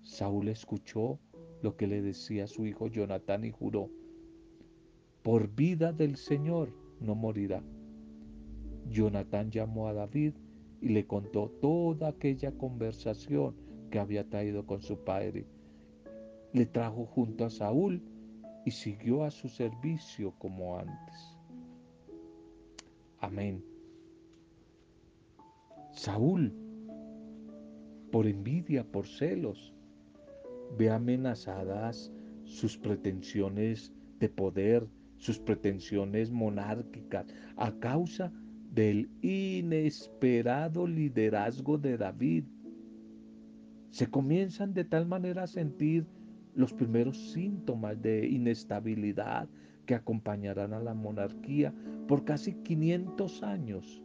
Saúl 0.02 0.48
escuchó 0.48 1.18
lo 1.62 1.76
que 1.76 1.86
le 1.86 2.00
decía 2.00 2.46
su 2.46 2.66
hijo 2.66 2.86
Jonatán 2.86 3.44
y 3.44 3.50
juró, 3.50 3.90
por 5.22 5.54
vida 5.54 5.92
del 5.92 6.16
Señor 6.16 6.72
no 7.00 7.14
morirá. 7.14 7.62
Jonatán 8.88 9.50
llamó 9.50 9.88
a 9.88 9.92
David 9.92 10.34
y 10.80 10.88
le 10.90 11.06
contó 11.06 11.50
toda 11.60 12.08
aquella 12.08 12.52
conversación 12.52 13.54
que 13.90 13.98
había 13.98 14.28
traído 14.28 14.66
con 14.66 14.82
su 14.82 14.98
padre. 14.98 15.46
Le 16.52 16.66
trajo 16.66 17.06
junto 17.06 17.44
a 17.44 17.50
Saúl 17.50 18.02
y 18.64 18.70
siguió 18.70 19.24
a 19.24 19.30
su 19.30 19.48
servicio 19.48 20.32
como 20.38 20.78
antes. 20.78 21.38
Amén. 23.20 23.64
Saúl, 25.92 26.54
por 28.12 28.26
envidia, 28.26 28.84
por 28.84 29.06
celos, 29.06 29.74
ve 30.78 30.90
amenazadas 30.90 32.12
sus 32.44 32.76
pretensiones 32.78 33.92
de 34.18 34.28
poder, 34.28 34.86
sus 35.16 35.38
pretensiones 35.38 36.30
monárquicas, 36.30 37.26
a 37.56 37.72
causa 37.80 38.32
del 38.78 39.10
inesperado 39.22 40.86
liderazgo 40.86 41.78
de 41.78 41.98
David. 41.98 42.44
Se 43.90 44.06
comienzan 44.06 44.72
de 44.72 44.84
tal 44.84 45.04
manera 45.04 45.42
a 45.42 45.46
sentir 45.48 46.06
los 46.54 46.72
primeros 46.72 47.32
síntomas 47.32 48.00
de 48.00 48.28
inestabilidad 48.28 49.48
que 49.84 49.96
acompañarán 49.96 50.74
a 50.74 50.78
la 50.78 50.94
monarquía 50.94 51.74
por 52.06 52.24
casi 52.24 52.52
500 52.52 53.42
años. 53.42 54.00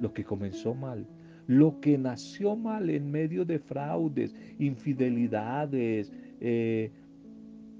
Lo 0.00 0.14
que 0.14 0.24
comenzó 0.24 0.74
mal 0.74 1.06
lo 1.46 1.80
que 1.80 1.98
nació 1.98 2.54
mal 2.54 2.88
en 2.88 3.10
medio 3.10 3.44
de 3.44 3.58
fraudes, 3.58 4.36
infidelidades, 4.60 6.12
eh, 6.40 6.92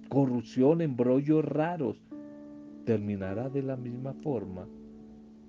corrupción, 0.09 0.81
embrollos 0.81 1.45
raros, 1.45 2.03
terminará 2.85 3.49
de 3.49 3.63
la 3.63 3.77
misma 3.77 4.13
forma 4.13 4.67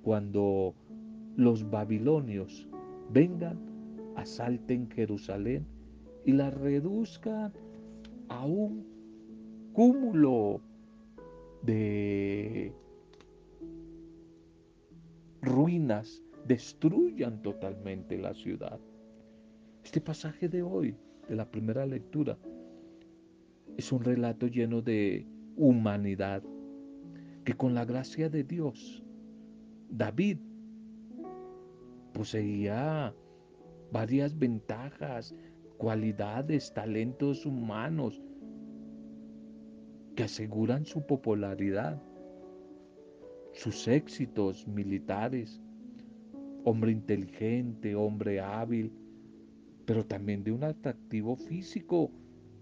cuando 0.02 0.74
los 1.36 1.70
babilonios 1.70 2.68
vengan, 3.12 3.60
asalten 4.16 4.90
Jerusalén 4.90 5.66
y 6.26 6.34
la 6.34 6.50
reduzcan 6.50 7.54
a 8.30 8.46
un 8.46 8.86
cúmulo 9.74 10.62
de 11.64 12.74
ruinas 15.42 16.24
destruyan 16.48 17.42
totalmente 17.42 18.18
la 18.18 18.34
ciudad. 18.34 18.80
Este 19.84 20.02
pasaje 20.02 20.48
de 20.48 20.62
hoy, 20.62 20.96
de 21.28 21.36
la 21.36 21.50
primera 21.50 21.86
lectura, 21.86 22.38
es 23.78 23.92
un 23.92 24.04
relato 24.04 24.48
lleno 24.48 24.82
de 24.82 25.26
humanidad, 25.56 26.44
que 27.44 27.54
con 27.54 27.74
la 27.74 27.86
gracia 27.86 28.30
de 28.30 28.44
Dios, 28.44 29.04
David 29.94 30.38
poseía 32.14 33.14
varias 33.92 34.40
ventajas, 34.40 35.36
cualidades, 35.78 36.74
talentos 36.74 37.46
humanos 37.46 38.22
que 40.16 40.24
aseguran 40.24 40.86
su 40.86 41.06
popularidad, 41.06 42.02
sus 43.52 43.86
éxitos 43.90 44.66
militares, 44.66 45.62
hombre 46.64 46.94
inteligente, 46.94 47.94
hombre 47.94 48.40
hábil, 48.40 48.94
pero 49.86 50.06
también 50.06 50.42
de 50.46 50.54
un 50.54 50.64
atractivo 50.64 51.36
físico 51.36 52.12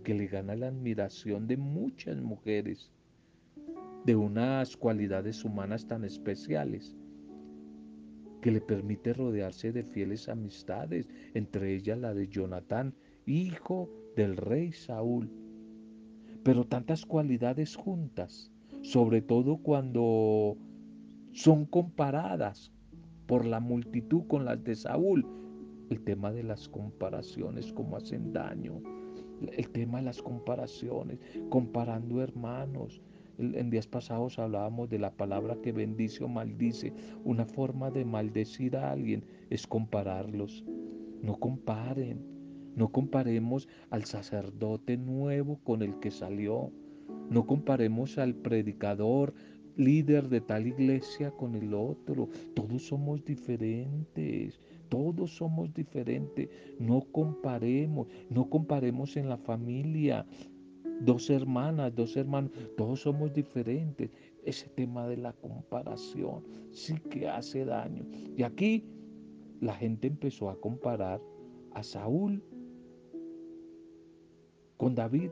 que 0.04 0.16
le 0.16 0.26
gana 0.26 0.56
la 0.56 0.70
admiración 0.70 1.48
de 1.48 1.58
muchas 1.58 2.20
mujeres, 2.24 2.92
de 4.04 4.16
unas 4.16 4.76
cualidades 4.76 5.46
humanas 5.46 5.86
tan 5.86 6.04
especiales 6.04 6.96
que 8.42 8.52
le 8.52 8.62
permite 8.62 9.14
rodearse 9.14 9.72
de 9.72 9.84
fieles 9.84 10.30
amistades, 10.30 11.08
entre 11.34 11.76
ellas 11.76 12.00
la 12.00 12.14
de 12.14 12.28
Jonatán, 12.28 12.94
hijo 13.26 13.90
del 14.16 14.38
rey 14.38 14.72
Saúl. 14.72 15.30
Pero 16.44 16.66
tantas 16.66 17.06
cualidades 17.06 17.76
juntas, 17.76 18.52
sobre 18.82 19.22
todo 19.22 19.58
cuando 19.58 20.58
son 21.32 21.66
comparadas 21.66 22.72
por 23.28 23.46
la 23.46 23.60
multitud 23.60 24.24
con 24.28 24.46
las 24.46 24.64
de 24.64 24.76
Saúl. 24.76 25.26
El 25.90 26.02
tema 26.02 26.32
de 26.32 26.44
las 26.44 26.68
comparaciones, 26.68 27.72
cómo 27.74 27.98
hacen 27.98 28.34
daño. 28.34 28.82
El 29.56 29.70
tema 29.70 30.00
de 30.00 30.06
las 30.06 30.22
comparaciones, 30.22 31.20
comparando 31.50 32.22
hermanos. 32.22 33.02
En 33.40 33.70
días 33.70 33.88
pasados 33.88 34.38
hablábamos 34.38 34.90
de 34.90 35.00
la 35.00 35.12
palabra 35.12 35.56
que 35.62 35.72
bendice 35.72 36.26
o 36.26 36.28
maldice. 36.28 36.92
Una 37.24 37.46
forma 37.46 37.90
de 37.90 38.04
maldecir 38.04 38.76
a 38.76 38.92
alguien 38.92 39.24
es 39.50 39.66
compararlos. 39.66 40.66
No 41.22 41.36
comparen. 41.40 42.20
No 42.76 42.92
comparemos 42.92 43.70
al 43.92 44.04
sacerdote 44.04 44.98
nuevo 44.98 45.60
con 45.64 45.84
el 45.84 46.00
que 46.00 46.12
salió. 46.12 46.74
No 47.30 47.48
comparemos 47.48 48.18
al 48.18 48.36
predicador 48.36 49.34
líder 49.78 50.28
de 50.28 50.42
tal 50.42 50.68
iglesia 50.68 51.32
con 51.32 51.56
el 51.56 51.74
otro. 51.74 52.28
Todos 52.54 52.88
somos 52.88 53.24
diferentes. 53.24 54.60
Todos 54.90 55.38
somos 55.38 55.74
diferentes. 55.74 56.50
No 56.78 57.06
comparemos. 57.14 58.10
No 58.30 58.50
comparemos 58.50 59.16
en 59.16 59.30
la 59.30 59.38
familia 59.38 60.26
dos 61.02 61.30
hermanas, 61.30 61.96
dos 61.96 62.16
hermanos, 62.18 62.52
todos 62.78 63.02
somos 63.02 63.34
diferentes. 63.34 64.10
Ese 64.44 64.68
tema 64.70 65.08
de 65.08 65.18
la 65.18 65.34
comparación 65.34 66.44
sí 66.72 66.96
que 67.10 67.28
hace 67.28 67.66
daño. 67.66 68.06
Y 68.38 68.44
aquí 68.44 68.84
la 69.62 69.74
gente 69.76 70.08
empezó 70.08 70.50
a 70.50 70.60
comparar 70.60 71.22
a 71.74 71.84
Saúl 71.84 72.42
con 74.78 74.96
David. 74.96 75.32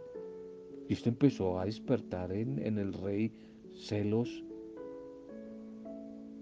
Y 0.90 0.94
esto 0.94 1.10
empezó 1.10 1.60
a 1.60 1.66
despertar 1.66 2.32
en, 2.32 2.60
en 2.60 2.78
el 2.78 2.94
rey 2.94 3.32
celos 3.74 4.44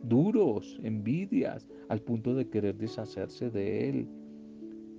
duros, 0.03 0.79
envidias, 0.83 1.67
al 1.89 2.01
punto 2.01 2.35
de 2.35 2.47
querer 2.47 2.77
deshacerse 2.77 3.49
de 3.49 3.89
él. 3.89 4.07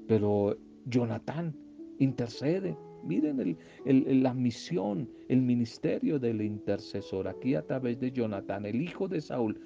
Pero 0.09 0.57
Jonatán 0.87 1.55
intercede 1.99 2.77
Miren 3.07 3.57
la 3.85 4.35
misión, 4.35 5.09
el 5.29 5.43
ministerio 5.43 6.19
del 6.19 6.43
intercesor. 6.43 7.29
Aquí 7.29 7.55
a 7.55 7.63
través 7.63 8.01
de 8.01 8.11
Jonatán, 8.11 8.67
el 8.67 8.81
hijo 8.81 9.09
de 9.09 9.21
Saúl. 9.21 9.61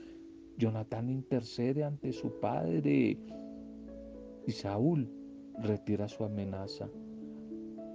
Jonatán 0.59 1.09
intercede 1.09 1.85
ante 1.85 2.12
su 2.12 2.38
padre. 2.38 3.16
Y 4.46 4.53
Saúl 4.53 5.09
retira 5.62 6.07
su 6.09 6.24
amenaza. 6.24 6.88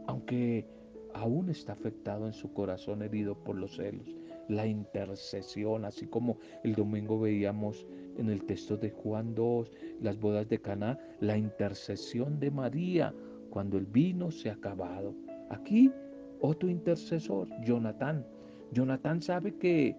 Aunque 0.07 0.67
aún 1.13 1.49
está 1.49 1.73
afectado 1.73 2.27
en 2.27 2.33
su 2.33 2.51
corazón 2.53 3.01
herido 3.01 3.35
por 3.35 3.55
los 3.55 3.75
celos. 3.75 4.15
La 4.47 4.67
intercesión, 4.67 5.85
así 5.85 6.05
como 6.05 6.37
el 6.63 6.75
domingo 6.75 7.19
veíamos 7.19 7.87
en 8.17 8.29
el 8.29 8.43
texto 8.43 8.77
de 8.77 8.91
Juan 8.91 9.33
2, 9.33 9.71
las 10.01 10.19
bodas 10.19 10.47
de 10.49 10.59
Caná, 10.59 10.99
la 11.19 11.37
intercesión 11.37 12.39
de 12.39 12.51
María 12.51 13.13
cuando 13.49 13.77
el 13.77 13.85
vino 13.85 14.31
se 14.31 14.49
ha 14.49 14.53
acabado. 14.53 15.15
Aquí 15.49 15.91
otro 16.39 16.69
intercesor, 16.69 17.47
Jonatán. 17.63 18.25
Jonatán 18.71 19.21
sabe 19.21 19.55
que 19.55 19.95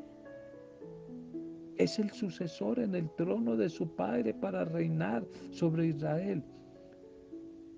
es 1.77 1.99
el 1.99 2.11
sucesor 2.11 2.79
en 2.79 2.95
el 2.95 3.11
trono 3.17 3.57
de 3.57 3.69
su 3.69 3.89
padre 3.95 4.35
para 4.35 4.65
reinar 4.65 5.27
sobre 5.51 5.87
Israel. 5.89 6.43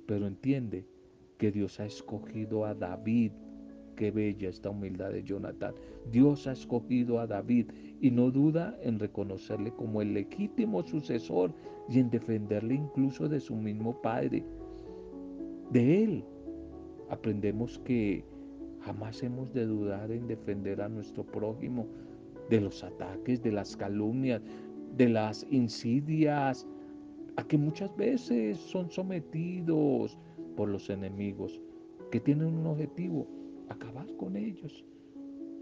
Pero 0.07 0.27
entiende 0.27 0.87
que 1.37 1.51
Dios 1.51 1.81
ha 1.81 1.87
escogido 1.87 2.65
a 2.65 2.75
David. 2.75 3.33
Qué 3.97 4.11
bella 4.13 4.49
esta 4.49 4.71
humildad 4.71 5.11
de 5.11 5.25
Jonatán. 5.25 5.75
Dios 6.11 6.47
ha 6.47 6.53
escogido 6.53 7.19
a 7.19 7.27
David 7.27 7.71
y 8.01 8.11
no 8.11 8.31
duda 8.31 8.79
en 8.83 8.99
reconocerle 8.99 9.73
como 9.73 10.01
el 10.01 10.15
legítimo 10.15 10.85
sucesor 10.85 11.53
y 11.89 11.99
en 11.99 12.11
defenderle 12.11 12.75
incluso 12.75 13.29
de 13.29 13.41
su 13.41 13.57
mismo 13.57 14.01
padre. 14.01 14.45
De 15.73 16.05
él 16.05 16.25
aprendemos 17.11 17.79
que 17.81 18.25
jamás 18.81 19.23
hemos 19.23 19.53
de 19.53 19.67
dudar 19.67 20.11
en 20.11 20.27
defender 20.27 20.81
a 20.81 20.89
nuestro 20.89 21.25
prójimo 21.25 21.87
de 22.49 22.61
los 22.61 22.83
ataques, 22.83 23.43
de 23.43 23.53
las 23.53 23.77
calumnias, 23.77 24.43
de 24.97 25.09
las 25.09 25.47
insidias, 25.51 26.67
a 27.37 27.45
que 27.45 27.59
muchas 27.59 27.95
veces 27.97 28.59
son 28.59 28.91
sometidos 28.91 30.19
por 30.57 30.69
los 30.69 30.91
enemigos, 30.91 31.61
que 32.11 32.21
tienen 32.21 32.47
un 32.47 32.67
objetivo, 32.67 33.29
acabar 33.69 34.07
con 34.17 34.37
ellos, 34.37 34.85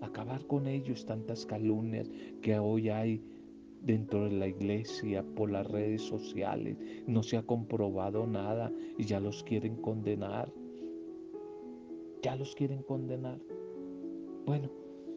acabar 0.00 0.46
con 0.46 0.66
ellos 0.66 1.04
tantas 1.04 1.44
calumnias 1.44 2.10
que 2.40 2.58
hoy 2.58 2.88
hay 2.88 3.22
dentro 3.82 4.24
de 4.24 4.32
la 4.32 4.48
iglesia 4.48 5.24
por 5.34 5.50
las 5.50 5.66
redes 5.70 6.02
sociales, 6.02 6.76
no 7.06 7.22
se 7.22 7.36
ha 7.36 7.42
comprobado 7.42 8.26
nada 8.26 8.72
y 8.96 9.04
ya 9.04 9.20
los 9.20 9.42
quieren 9.42 9.76
condenar 9.76 10.50
ya 12.26 12.34
los 12.34 12.56
quieren 12.56 12.82
condenar. 12.82 13.38
Bueno, 14.46 14.68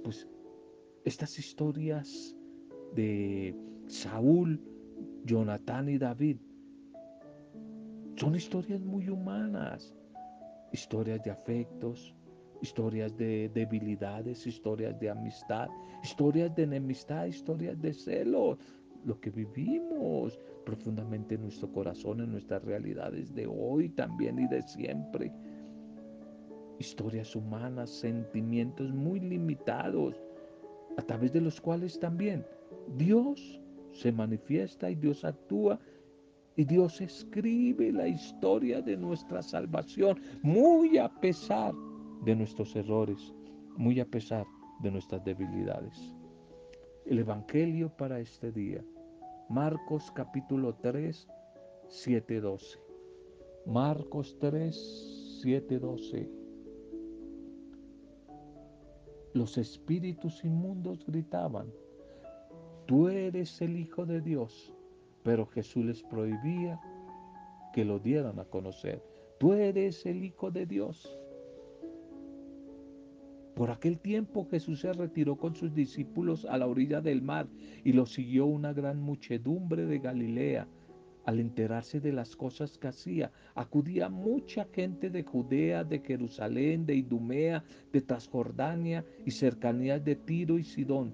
pues 0.03 0.27
estas 1.05 1.39
historias 1.39 2.35
de 2.93 3.55
Saúl, 3.87 4.61
Jonatán 5.25 5.89
y 5.89 5.97
David 5.97 6.37
son 8.15 8.35
historias 8.35 8.81
muy 8.83 9.09
humanas, 9.09 9.95
historias 10.71 11.23
de 11.23 11.31
afectos, 11.31 12.13
historias 12.61 13.17
de 13.17 13.49
debilidades, 13.55 14.45
historias 14.45 14.99
de 14.99 15.09
amistad, 15.09 15.67
historias 16.03 16.55
de 16.55 16.61
enemistad, 16.61 17.25
historias 17.25 17.81
de 17.81 17.91
celos, 17.91 18.59
lo 19.03 19.19
que 19.19 19.31
vivimos 19.31 20.39
profundamente 20.63 21.33
en 21.33 21.41
nuestro 21.41 21.71
corazón, 21.71 22.21
en 22.21 22.33
nuestras 22.33 22.63
realidades 22.63 23.33
de 23.33 23.47
hoy 23.47 23.89
también 23.89 24.37
y 24.37 24.47
de 24.47 24.61
siempre 24.61 25.33
historias 26.79 27.35
humanas, 27.35 27.89
sentimientos 27.89 28.91
muy 28.91 29.19
limitados, 29.19 30.15
a 30.97 31.01
través 31.01 31.31
de 31.33 31.41
los 31.41 31.61
cuales 31.61 31.99
también 31.99 32.45
Dios 32.97 33.61
se 33.91 34.11
manifiesta 34.11 34.89
y 34.89 34.95
Dios 34.95 35.23
actúa 35.23 35.79
y 36.55 36.65
Dios 36.65 36.99
escribe 36.99 37.91
la 37.91 38.07
historia 38.07 38.81
de 38.81 38.97
nuestra 38.97 39.41
salvación, 39.41 40.19
muy 40.41 40.97
a 40.97 41.07
pesar 41.07 41.73
de 42.25 42.35
nuestros 42.35 42.75
errores, 42.75 43.33
muy 43.77 43.99
a 43.99 44.05
pesar 44.05 44.45
de 44.81 44.91
nuestras 44.91 45.23
debilidades. 45.23 46.13
El 47.05 47.19
Evangelio 47.19 47.89
para 47.95 48.19
este 48.19 48.51
día, 48.51 48.83
Marcos 49.49 50.11
capítulo 50.13 50.75
3, 50.75 51.27
7, 51.87 52.41
12. 52.41 52.79
Marcos 53.65 54.37
3, 54.39 55.39
7, 55.41 55.79
12. 55.79 56.38
Los 59.33 59.59
espíritus 59.59 60.43
inmundos 60.43 61.05
gritaban, 61.05 61.67
tú 62.87 63.09
eres 63.09 63.61
el 63.61 63.77
Hijo 63.77 64.05
de 64.05 64.21
Dios, 64.21 64.73
pero 65.23 65.45
Jesús 65.45 65.85
les 65.85 66.01
prohibía 66.01 66.79
que 67.73 67.85
lo 67.85 67.99
dieran 67.99 68.39
a 68.39 68.45
conocer. 68.45 69.03
Tú 69.39 69.53
eres 69.53 70.05
el 70.07 70.23
Hijo 70.23 70.49
de 70.49 70.65
Dios. 70.65 71.15
Por 73.55 73.69
aquel 73.69 73.99
tiempo 73.99 74.47
Jesús 74.49 74.79
se 74.79 74.93
retiró 74.93 75.35
con 75.35 75.55
sus 75.55 75.75
discípulos 75.75 76.45
a 76.45 76.57
la 76.57 76.65
orilla 76.65 76.99
del 77.01 77.21
mar 77.21 77.47
y 77.83 77.93
lo 77.93 78.07
siguió 78.07 78.47
una 78.47 78.73
gran 78.73 78.99
muchedumbre 78.99 79.85
de 79.85 79.99
Galilea 79.99 80.67
al 81.29 81.39
enterarse 81.39 81.99
de 81.99 82.11
las 82.11 82.35
cosas 82.35 82.79
que 82.79 82.87
hacía, 82.87 83.31
acudía 83.53 84.09
mucha 84.09 84.65
gente 84.73 85.11
de 85.11 85.21
Judea, 85.21 85.83
de 85.83 85.99
Jerusalén, 85.99 86.87
de 86.87 86.95
Idumea, 86.95 87.63
de 87.93 88.01
Transjordania 88.01 89.05
y 89.27 89.29
cercanías 89.29 90.03
de 90.03 90.15
Tiro 90.15 90.57
y 90.57 90.63
Sidón. 90.63 91.13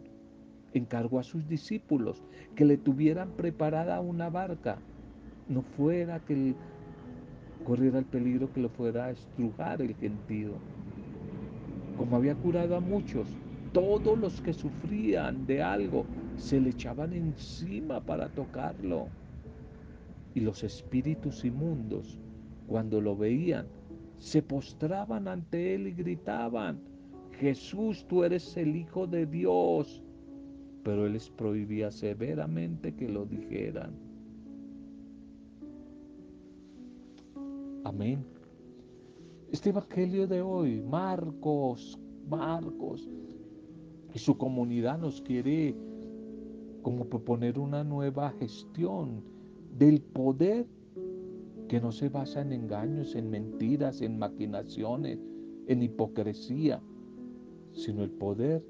Encargó 0.73 1.19
a 1.19 1.23
sus 1.23 1.45
discípulos 1.49 2.23
que 2.55 2.63
le 2.63 2.77
tuvieran 2.77 3.31
preparada 3.31 3.99
una 3.99 4.29
barca, 4.29 4.77
no 5.49 5.61
fuera 5.61 6.21
que 6.21 6.55
corriera 7.65 7.99
el 7.99 8.05
peligro 8.05 8.53
que 8.53 8.61
lo 8.61 8.69
fuera 8.69 9.07
a 9.07 9.11
estrujar 9.11 9.81
el 9.81 9.95
gentío. 9.95 10.51
Como 11.97 12.15
había 12.15 12.35
curado 12.35 12.77
a 12.77 12.79
muchos, 12.79 13.27
todos 13.73 14.17
los 14.17 14.39
que 14.39 14.53
sufrían 14.53 15.45
de 15.45 15.61
algo 15.61 16.05
se 16.37 16.61
le 16.61 16.69
echaban 16.69 17.11
encima 17.11 17.99
para 17.99 18.29
tocarlo. 18.29 19.09
Y 20.35 20.41
los 20.41 20.63
espíritus 20.63 21.43
inmundos, 21.43 22.19
cuando 22.67 23.01
lo 23.01 23.15
veían, 23.15 23.67
se 24.17 24.43
postraban 24.43 25.27
ante 25.27 25.73
él 25.73 25.87
y 25.87 25.91
gritaban, 25.93 26.79
Jesús, 27.39 28.05
tú 28.07 28.23
eres 28.23 28.55
el 28.55 28.75
Hijo 28.75 29.07
de 29.07 29.25
Dios. 29.25 30.03
Pero 30.83 31.07
él 31.07 31.13
les 31.13 31.29
prohibía 31.29 31.89
severamente 31.89 32.93
que 32.93 33.09
lo 33.09 33.25
dijeran. 33.25 33.95
Amén. 37.83 38.23
Este 39.51 39.69
Evangelio 39.69 40.27
de 40.27 40.41
hoy, 40.41 40.81
Marcos, 40.81 41.99
Marcos, 42.27 43.09
y 44.13 44.19
su 44.19 44.37
comunidad 44.37 44.97
nos 44.97 45.21
quiere 45.21 45.75
como 46.81 47.05
proponer 47.05 47.57
una 47.57 47.83
nueva 47.83 48.31
gestión 48.31 49.34
del 49.77 50.01
poder 50.01 50.65
que 51.67 51.81
no 51.81 51.91
se 51.91 52.09
basa 52.09 52.41
en 52.41 52.53
engaños, 52.53 53.15
en 53.15 53.29
mentiras, 53.29 54.01
en 54.01 54.17
maquinaciones, 54.17 55.19
en 55.67 55.83
hipocresía, 55.83 56.81
sino 57.73 58.03
el 58.03 58.11
poder 58.11 58.63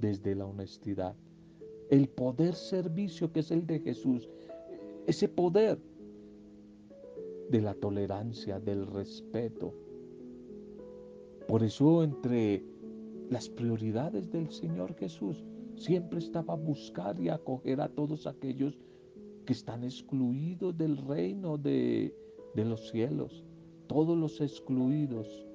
desde 0.00 0.34
la 0.34 0.46
honestidad. 0.46 1.16
El 1.88 2.08
poder 2.08 2.54
servicio 2.54 3.32
que 3.32 3.40
es 3.40 3.50
el 3.50 3.66
de 3.66 3.80
Jesús, 3.80 4.28
ese 5.06 5.28
poder 5.28 5.78
de 7.50 7.60
la 7.60 7.74
tolerancia, 7.74 8.58
del 8.58 8.86
respeto. 8.86 9.72
Por 11.46 11.62
eso 11.62 12.02
entre 12.02 12.64
las 13.30 13.48
prioridades 13.48 14.30
del 14.30 14.50
Señor 14.50 14.94
Jesús 14.94 15.44
siempre 15.76 16.18
estaba 16.18 16.54
buscar 16.54 17.18
y 17.20 17.28
acoger 17.28 17.80
a 17.80 17.88
todos 17.88 18.26
aquellos 18.26 18.78
que 19.44 19.52
están 19.52 19.84
excluidos 19.84 20.76
del 20.76 20.96
reino 20.96 21.58
de, 21.58 22.14
de 22.54 22.64
los 22.64 22.88
cielos, 22.90 23.44
todos 23.86 24.16
los 24.16 24.40
excluidos, 24.40 25.46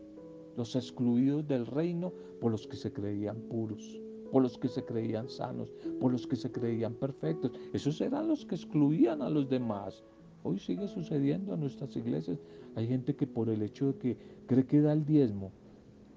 los 0.55 0.75
excluidos 0.75 1.47
del 1.47 1.65
reino 1.65 2.11
por 2.41 2.51
los 2.51 2.67
que 2.67 2.75
se 2.75 2.91
creían 2.91 3.37
puros, 3.49 3.99
por 4.31 4.43
los 4.43 4.57
que 4.57 4.67
se 4.67 4.83
creían 4.83 5.29
sanos, 5.29 5.73
por 5.99 6.11
los 6.11 6.27
que 6.27 6.35
se 6.35 6.51
creían 6.51 6.93
perfectos. 6.93 7.51
Esos 7.73 8.01
eran 8.01 8.27
los 8.27 8.45
que 8.45 8.55
excluían 8.55 9.21
a 9.21 9.29
los 9.29 9.49
demás. 9.49 10.03
Hoy 10.43 10.59
sigue 10.59 10.87
sucediendo 10.87 11.53
en 11.53 11.61
nuestras 11.61 11.95
iglesias. 11.95 12.39
Hay 12.75 12.87
gente 12.87 13.15
que 13.15 13.27
por 13.27 13.49
el 13.49 13.61
hecho 13.61 13.87
de 13.87 13.97
que 13.97 14.17
cree 14.45 14.65
que 14.65 14.81
da 14.81 14.93
el 14.93 15.05
diezmo, 15.05 15.51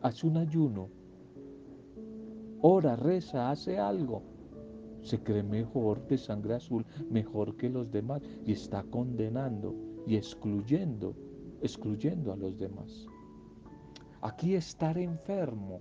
hace 0.02 0.26
un 0.26 0.36
ayuno, 0.36 0.88
ora, 2.60 2.96
reza, 2.96 3.50
hace 3.50 3.78
algo, 3.78 4.22
se 5.02 5.18
cree 5.22 5.42
mejor 5.42 6.06
de 6.06 6.18
sangre 6.18 6.54
azul, 6.54 6.84
mejor 7.10 7.56
que 7.56 7.68
los 7.68 7.90
demás 7.90 8.22
y 8.44 8.52
está 8.52 8.82
condenando 8.84 9.74
y 10.06 10.16
excluyendo, 10.16 11.14
excluyendo 11.62 12.32
a 12.32 12.36
los 12.36 12.58
demás. 12.58 13.06
Aquí 14.22 14.54
estar 14.54 14.98
enfermo, 14.98 15.80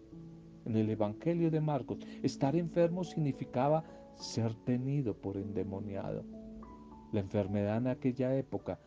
en 0.66 0.76
el 0.76 0.90
Evangelio 0.90 1.52
de 1.52 1.62
Marcos, 1.62 2.00
estar 2.24 2.56
enfermo 2.56 3.04
significaba 3.04 3.84
ser 4.16 4.54
tenido 4.66 5.14
por 5.14 5.38
endemoniado. 5.38 6.24
La 7.12 7.22
enfermedad 7.22 7.78
en 7.78 7.88
aquella 7.88 8.36
época 8.38 8.80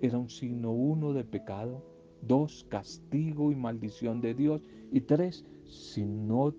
era 0.00 0.18
un 0.18 0.30
signo 0.30 0.72
uno 0.72 1.12
de 1.12 1.24
pecado, 1.24 1.82
dos, 2.22 2.64
castigo 2.68 3.50
y 3.50 3.56
maldición 3.56 4.20
de 4.20 4.34
Dios, 4.34 4.62
y 4.92 5.00
tres, 5.02 5.44
si, 5.64 6.04
no, 6.04 6.54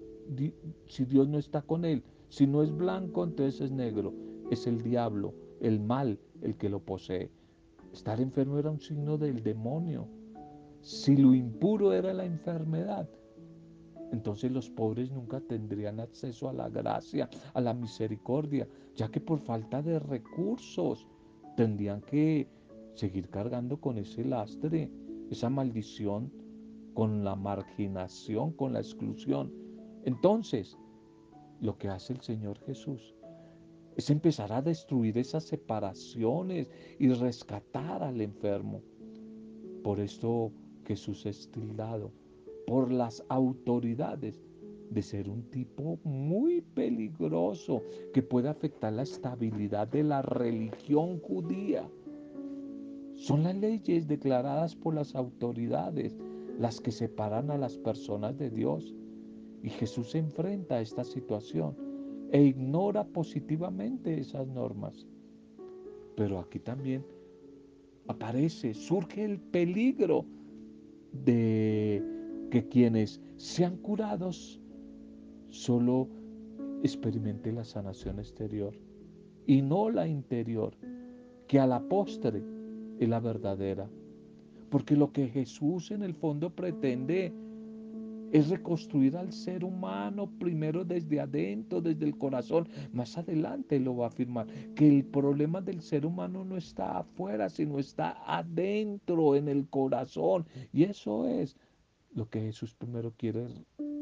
si 0.87 1.05
Dios 1.05 1.27
no 1.27 1.37
está 1.37 1.61
con 1.61 1.85
él, 1.85 2.03
si 2.31 2.47
no 2.47 2.63
es 2.63 2.71
blanco, 2.73 3.25
entonces 3.25 3.59
es 3.59 3.71
negro, 3.71 4.13
es 4.49 4.65
el 4.65 4.81
diablo, 4.81 5.33
el 5.59 5.81
mal 5.81 6.17
el 6.41 6.55
que 6.55 6.69
lo 6.69 6.79
posee. 6.79 7.29
Estar 7.91 8.21
enfermo 8.21 8.57
era 8.57 8.71
un 8.71 8.79
signo 8.79 9.17
del 9.17 9.43
demonio. 9.43 10.07
Si 10.79 11.17
lo 11.17 11.33
impuro 11.33 11.91
era 11.91 12.13
la 12.13 12.23
enfermedad, 12.23 13.09
entonces 14.13 14.49
los 14.49 14.69
pobres 14.69 15.11
nunca 15.11 15.41
tendrían 15.41 15.99
acceso 15.99 16.47
a 16.47 16.53
la 16.53 16.69
gracia, 16.69 17.29
a 17.53 17.59
la 17.59 17.73
misericordia, 17.73 18.65
ya 18.95 19.09
que 19.09 19.19
por 19.19 19.39
falta 19.39 19.81
de 19.81 19.99
recursos 19.99 21.05
tendrían 21.57 21.99
que 21.99 22.47
seguir 22.93 23.27
cargando 23.29 23.81
con 23.81 23.97
ese 23.97 24.23
lastre, 24.23 24.89
esa 25.29 25.49
maldición, 25.49 26.31
con 26.93 27.25
la 27.25 27.35
marginación, 27.35 28.53
con 28.53 28.71
la 28.71 28.79
exclusión. 28.79 29.51
Entonces, 30.05 30.77
lo 31.61 31.77
que 31.77 31.87
hace 31.87 32.13
el 32.13 32.21
Señor 32.21 32.59
Jesús 32.65 33.15
es 33.95 34.09
empezar 34.09 34.51
a 34.51 34.61
destruir 34.61 35.17
esas 35.17 35.43
separaciones 35.43 36.69
y 36.99 37.09
rescatar 37.13 38.03
al 38.03 38.21
enfermo. 38.21 38.81
Por 39.83 39.99
esto 39.99 40.51
Jesús 40.85 41.25
es 41.25 41.49
tildado 41.51 42.11
por 42.67 42.91
las 42.91 43.23
autoridades 43.29 44.41
de 44.89 45.01
ser 45.01 45.29
un 45.29 45.43
tipo 45.49 45.99
muy 46.03 46.61
peligroso 46.61 47.83
que 48.13 48.21
puede 48.21 48.49
afectar 48.49 48.91
la 48.93 49.03
estabilidad 49.03 49.87
de 49.87 50.03
la 50.03 50.21
religión 50.21 51.19
judía. 51.19 51.89
Son 53.15 53.43
las 53.43 53.55
leyes 53.55 54.07
declaradas 54.07 54.75
por 54.75 54.95
las 54.95 55.15
autoridades 55.15 56.17
las 56.59 56.81
que 56.81 56.91
separan 56.91 57.51
a 57.51 57.57
las 57.57 57.77
personas 57.77 58.37
de 58.37 58.49
Dios. 58.49 58.93
Y 59.63 59.69
Jesús 59.69 60.15
enfrenta 60.15 60.75
a 60.75 60.81
esta 60.81 61.03
situación 61.03 61.75
e 62.31 62.41
ignora 62.41 63.03
positivamente 63.03 64.19
esas 64.19 64.47
normas. 64.47 65.05
Pero 66.15 66.39
aquí 66.39 66.59
también 66.59 67.05
aparece, 68.07 68.73
surge 68.73 69.23
el 69.23 69.39
peligro 69.39 70.25
de 71.11 72.03
que 72.49 72.67
quienes 72.67 73.21
sean 73.37 73.77
curados 73.77 74.59
solo 75.49 76.07
experimenten 76.83 77.55
la 77.55 77.63
sanación 77.63 78.19
exterior 78.19 78.77
y 79.45 79.61
no 79.61 79.89
la 79.89 80.07
interior, 80.07 80.73
que 81.47 81.59
a 81.59 81.67
la 81.67 81.81
postre 81.81 82.41
es 82.99 83.09
la 83.09 83.19
verdadera. 83.19 83.89
Porque 84.69 84.95
lo 84.95 85.11
que 85.11 85.27
Jesús 85.27 85.91
en 85.91 86.03
el 86.03 86.13
fondo 86.13 86.49
pretende 86.49 87.33
es 88.31 88.49
reconstruir 88.49 89.17
al 89.17 89.31
ser 89.31 89.63
humano 89.63 90.29
primero 90.39 90.83
desde 90.83 91.19
adentro, 91.19 91.81
desde 91.81 92.05
el 92.05 92.17
corazón. 92.17 92.67
Más 92.93 93.17
adelante 93.17 93.79
lo 93.79 93.97
va 93.97 94.05
a 94.05 94.09
afirmar, 94.09 94.47
que 94.75 94.87
el 94.87 95.05
problema 95.05 95.61
del 95.61 95.81
ser 95.81 96.05
humano 96.05 96.45
no 96.45 96.57
está 96.57 96.99
afuera, 96.99 97.49
sino 97.49 97.79
está 97.79 98.17
adentro, 98.25 99.35
en 99.35 99.47
el 99.47 99.67
corazón. 99.69 100.45
Y 100.73 100.83
eso 100.83 101.27
es 101.27 101.57
lo 102.13 102.29
que 102.29 102.41
Jesús 102.41 102.73
primero 102.73 103.13
quiere 103.17 103.47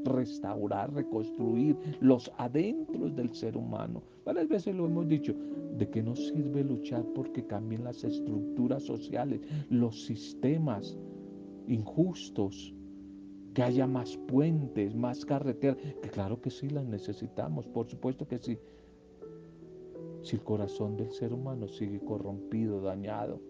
restaurar, 0.05 0.93
reconstruir 0.93 1.77
los 1.99 2.31
adentros 2.37 3.15
del 3.15 3.33
ser 3.33 3.57
humano. 3.57 4.01
Varias 4.25 4.47
veces 4.47 4.75
lo 4.75 4.85
hemos 4.85 5.07
dicho, 5.07 5.35
¿de 5.77 5.89
qué 5.89 6.01
nos 6.01 6.27
sirve 6.27 6.63
luchar 6.63 7.03
porque 7.13 7.45
cambien 7.45 7.83
las 7.83 8.03
estructuras 8.03 8.83
sociales, 8.83 9.41
los 9.69 10.05
sistemas 10.05 10.97
injustos? 11.67 12.73
Que 13.59 13.63
haya 13.63 13.87
más 13.87 14.15
puentes, 14.15 14.95
más 14.95 15.25
carreteras, 15.25 15.75
que 16.01 16.09
claro 16.09 16.39
que 16.39 16.49
sí 16.49 16.69
las 16.69 16.85
necesitamos, 16.85 17.67
por 17.67 17.89
supuesto 17.89 18.25
que 18.25 18.37
sí. 18.37 18.57
Si 20.21 20.37
el 20.37 20.43
corazón 20.43 20.95
del 20.95 21.11
ser 21.11 21.33
humano 21.33 21.67
sigue 21.67 21.99
corrompido, 21.99 22.79
dañado, 22.79 23.41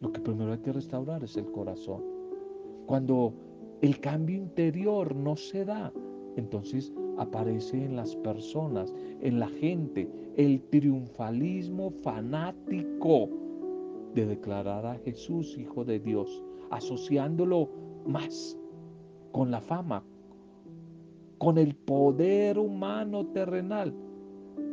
lo 0.00 0.12
que 0.12 0.20
primero 0.20 0.52
hay 0.52 0.60
que 0.60 0.72
restaurar 0.72 1.24
es 1.24 1.36
el 1.36 1.50
corazón. 1.50 2.04
Cuando 2.86 3.34
el 3.82 3.98
cambio 3.98 4.36
interior 4.36 5.16
no 5.16 5.34
se 5.34 5.64
da, 5.64 5.92
entonces 6.36 6.92
aparece 7.18 7.86
en 7.86 7.96
las 7.96 8.14
personas, 8.14 8.94
en 9.20 9.40
la 9.40 9.48
gente, 9.48 10.08
el 10.36 10.62
triunfalismo 10.70 11.90
fanático 11.90 13.30
de 14.14 14.26
declarar 14.26 14.86
a 14.86 14.94
Jesús 14.98 15.58
Hijo 15.58 15.84
de 15.84 15.98
Dios, 15.98 16.44
asociándolo 16.70 17.68
más 18.06 18.56
con 19.32 19.50
la 19.50 19.60
fama, 19.60 20.02
con 21.38 21.58
el 21.58 21.74
poder 21.74 22.58
humano 22.58 23.26
terrenal, 23.26 23.94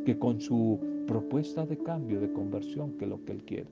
que 0.04 0.18
con 0.18 0.40
su 0.40 0.80
propuesta 1.06 1.66
de 1.66 1.78
cambio, 1.78 2.20
de 2.20 2.32
conversión, 2.32 2.96
que 2.96 3.04
es 3.04 3.10
lo 3.10 3.24
que 3.24 3.32
él 3.32 3.44
quiere. 3.44 3.70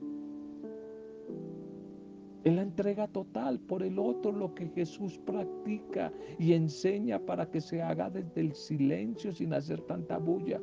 Es 2.43 2.53
la 2.53 2.61
entrega 2.61 3.07
total 3.07 3.59
por 3.59 3.83
el 3.83 3.97
otro, 3.97 4.33
lo 4.33 4.53
que 4.53 4.67
Jesús 4.67 5.17
practica 5.17 6.11
y 6.37 6.53
enseña 6.53 7.19
para 7.19 7.49
que 7.49 7.61
se 7.61 7.81
haga 7.81 8.09
desde 8.09 8.41
el 8.41 8.53
silencio 8.53 9.33
sin 9.33 9.53
hacer 9.53 9.81
tanta 9.81 10.17
bulla. 10.17 10.59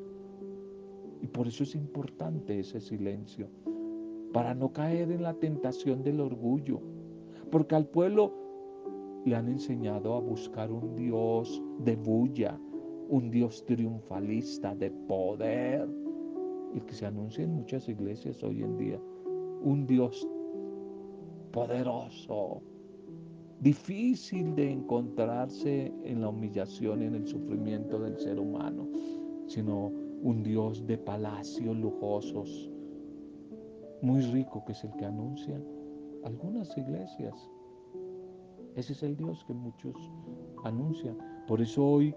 Y 1.22 1.26
por 1.26 1.46
eso 1.46 1.64
es 1.64 1.74
importante 1.74 2.60
ese 2.60 2.80
silencio, 2.80 3.48
para 4.32 4.54
no 4.54 4.72
caer 4.72 5.10
en 5.10 5.22
la 5.22 5.34
tentación 5.34 6.02
del 6.02 6.20
orgullo. 6.20 6.80
Porque 7.50 7.74
al 7.74 7.86
pueblo 7.86 8.39
le 9.24 9.36
han 9.36 9.48
enseñado 9.48 10.14
a 10.14 10.20
buscar 10.20 10.70
un 10.72 10.94
Dios 10.96 11.62
de 11.80 11.96
bulla, 11.96 12.58
un 13.08 13.30
Dios 13.30 13.64
triunfalista, 13.66 14.74
de 14.74 14.90
poder, 14.90 15.88
el 16.74 16.84
que 16.84 16.94
se 16.94 17.06
anuncia 17.06 17.44
en 17.44 17.54
muchas 17.54 17.88
iglesias 17.88 18.42
hoy 18.42 18.62
en 18.62 18.76
día, 18.76 19.00
un 19.62 19.86
Dios 19.86 20.26
poderoso, 21.52 22.62
difícil 23.60 24.54
de 24.54 24.70
encontrarse 24.70 25.92
en 26.04 26.20
la 26.20 26.28
humillación 26.28 27.02
y 27.02 27.06
en 27.06 27.14
el 27.16 27.26
sufrimiento 27.26 27.98
del 27.98 28.18
ser 28.18 28.38
humano, 28.38 28.88
sino 29.46 29.92
un 30.22 30.42
Dios 30.42 30.86
de 30.86 30.96
palacios 30.96 31.76
lujosos, 31.76 32.70
muy 34.02 34.20
rico 34.22 34.64
que 34.64 34.72
es 34.72 34.84
el 34.84 34.92
que 34.92 35.04
anuncian 35.04 35.62
algunas 36.24 36.76
iglesias. 36.76 37.50
Ese 38.76 38.92
es 38.92 39.02
el 39.02 39.16
Dios 39.16 39.44
que 39.44 39.52
muchos 39.52 39.94
anuncian. 40.64 41.18
Por 41.46 41.60
eso 41.60 41.84
hoy 41.84 42.14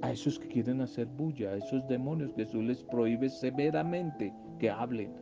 a 0.00 0.12
esos 0.12 0.38
que 0.38 0.48
quieren 0.48 0.80
hacer 0.80 1.06
bulla, 1.06 1.50
a 1.50 1.56
esos 1.56 1.86
demonios, 1.88 2.34
Jesús 2.34 2.64
les 2.64 2.82
prohíbe 2.84 3.28
severamente 3.28 4.32
que 4.58 4.70
hablen, 4.70 5.12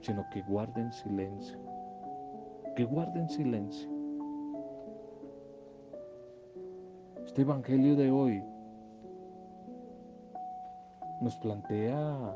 sino 0.00 0.24
que 0.32 0.42
guarden 0.42 0.92
silencio. 0.92 1.58
Que 2.76 2.84
guarden 2.84 3.28
silencio. 3.28 3.90
Este 7.24 7.42
Evangelio 7.42 7.96
de 7.96 8.10
hoy 8.10 8.42
nos 11.20 11.36
plantea 11.36 12.34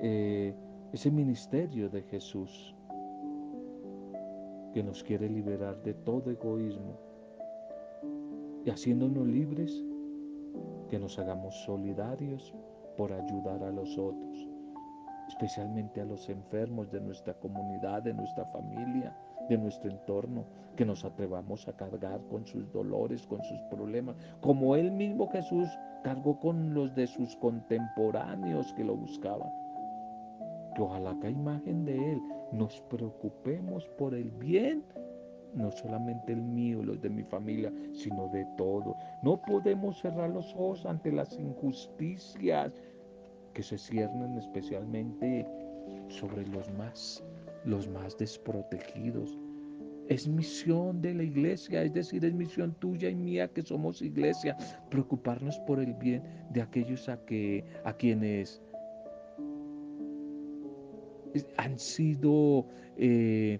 eh, 0.00 0.54
ese 0.92 1.10
ministerio 1.10 1.88
de 1.88 2.02
Jesús 2.02 2.75
que 4.76 4.82
nos 4.82 5.02
quiere 5.02 5.26
liberar 5.26 5.82
de 5.82 5.94
todo 5.94 6.30
egoísmo 6.30 6.98
y 8.62 8.68
haciéndonos 8.68 9.26
libres, 9.26 9.82
que 10.90 10.98
nos 10.98 11.18
hagamos 11.18 11.54
solidarios 11.64 12.52
por 12.94 13.10
ayudar 13.10 13.62
a 13.64 13.70
los 13.70 13.96
otros, 13.96 14.46
especialmente 15.28 16.02
a 16.02 16.04
los 16.04 16.28
enfermos 16.28 16.92
de 16.92 17.00
nuestra 17.00 17.32
comunidad, 17.40 18.02
de 18.02 18.12
nuestra 18.12 18.44
familia, 18.44 19.16
de 19.48 19.56
nuestro 19.56 19.90
entorno, 19.90 20.44
que 20.76 20.84
nos 20.84 21.06
atrevamos 21.06 21.66
a 21.68 21.72
cargar 21.72 22.20
con 22.28 22.46
sus 22.46 22.70
dolores, 22.70 23.26
con 23.26 23.42
sus 23.44 23.62
problemas, 23.70 24.14
como 24.42 24.76
él 24.76 24.92
mismo 24.92 25.26
Jesús 25.30 25.70
cargó 26.04 26.38
con 26.38 26.74
los 26.74 26.94
de 26.94 27.06
sus 27.06 27.34
contemporáneos 27.36 28.74
que 28.74 28.84
lo 28.84 28.94
buscaban. 28.94 29.48
Que 30.74 30.82
ojalá 30.82 31.18
que 31.18 31.30
imagen 31.30 31.86
de 31.86 32.12
él 32.12 32.20
nos 32.52 32.80
preocupemos 32.88 33.86
por 33.98 34.14
el 34.14 34.30
bien 34.30 34.84
no 35.56 35.70
solamente 35.70 36.32
el 36.32 36.42
mío, 36.42 36.82
los 36.82 37.00
de 37.00 37.08
mi 37.08 37.24
familia, 37.24 37.72
sino 37.92 38.28
de 38.28 38.46
todo. 38.56 38.94
No 39.22 39.40
podemos 39.40 39.98
cerrar 40.00 40.30
los 40.30 40.52
ojos 40.54 40.84
ante 40.86 41.10
las 41.10 41.36
injusticias 41.38 42.72
que 43.54 43.62
se 43.62 43.78
ciernen 43.78 44.36
especialmente 44.36 45.46
sobre 46.08 46.46
los 46.46 46.70
más, 46.74 47.24
los 47.64 47.88
más 47.88 48.16
desprotegidos. 48.18 49.38
Es 50.08 50.28
misión 50.28 51.00
de 51.00 51.14
la 51.14 51.24
iglesia, 51.24 51.82
es 51.82 51.92
decir, 51.92 52.24
es 52.24 52.32
misión 52.32 52.74
tuya 52.78 53.08
y 53.08 53.16
mía 53.16 53.48
que 53.48 53.62
somos 53.62 54.02
iglesia, 54.02 54.56
preocuparnos 54.88 55.58
por 55.60 55.80
el 55.80 55.94
bien 55.94 56.22
de 56.50 56.62
aquellos 56.62 57.08
a, 57.08 57.16
que, 57.24 57.64
a 57.84 57.92
quienes 57.92 58.62
han 61.56 61.78
sido 61.78 62.66
eh, 62.96 63.58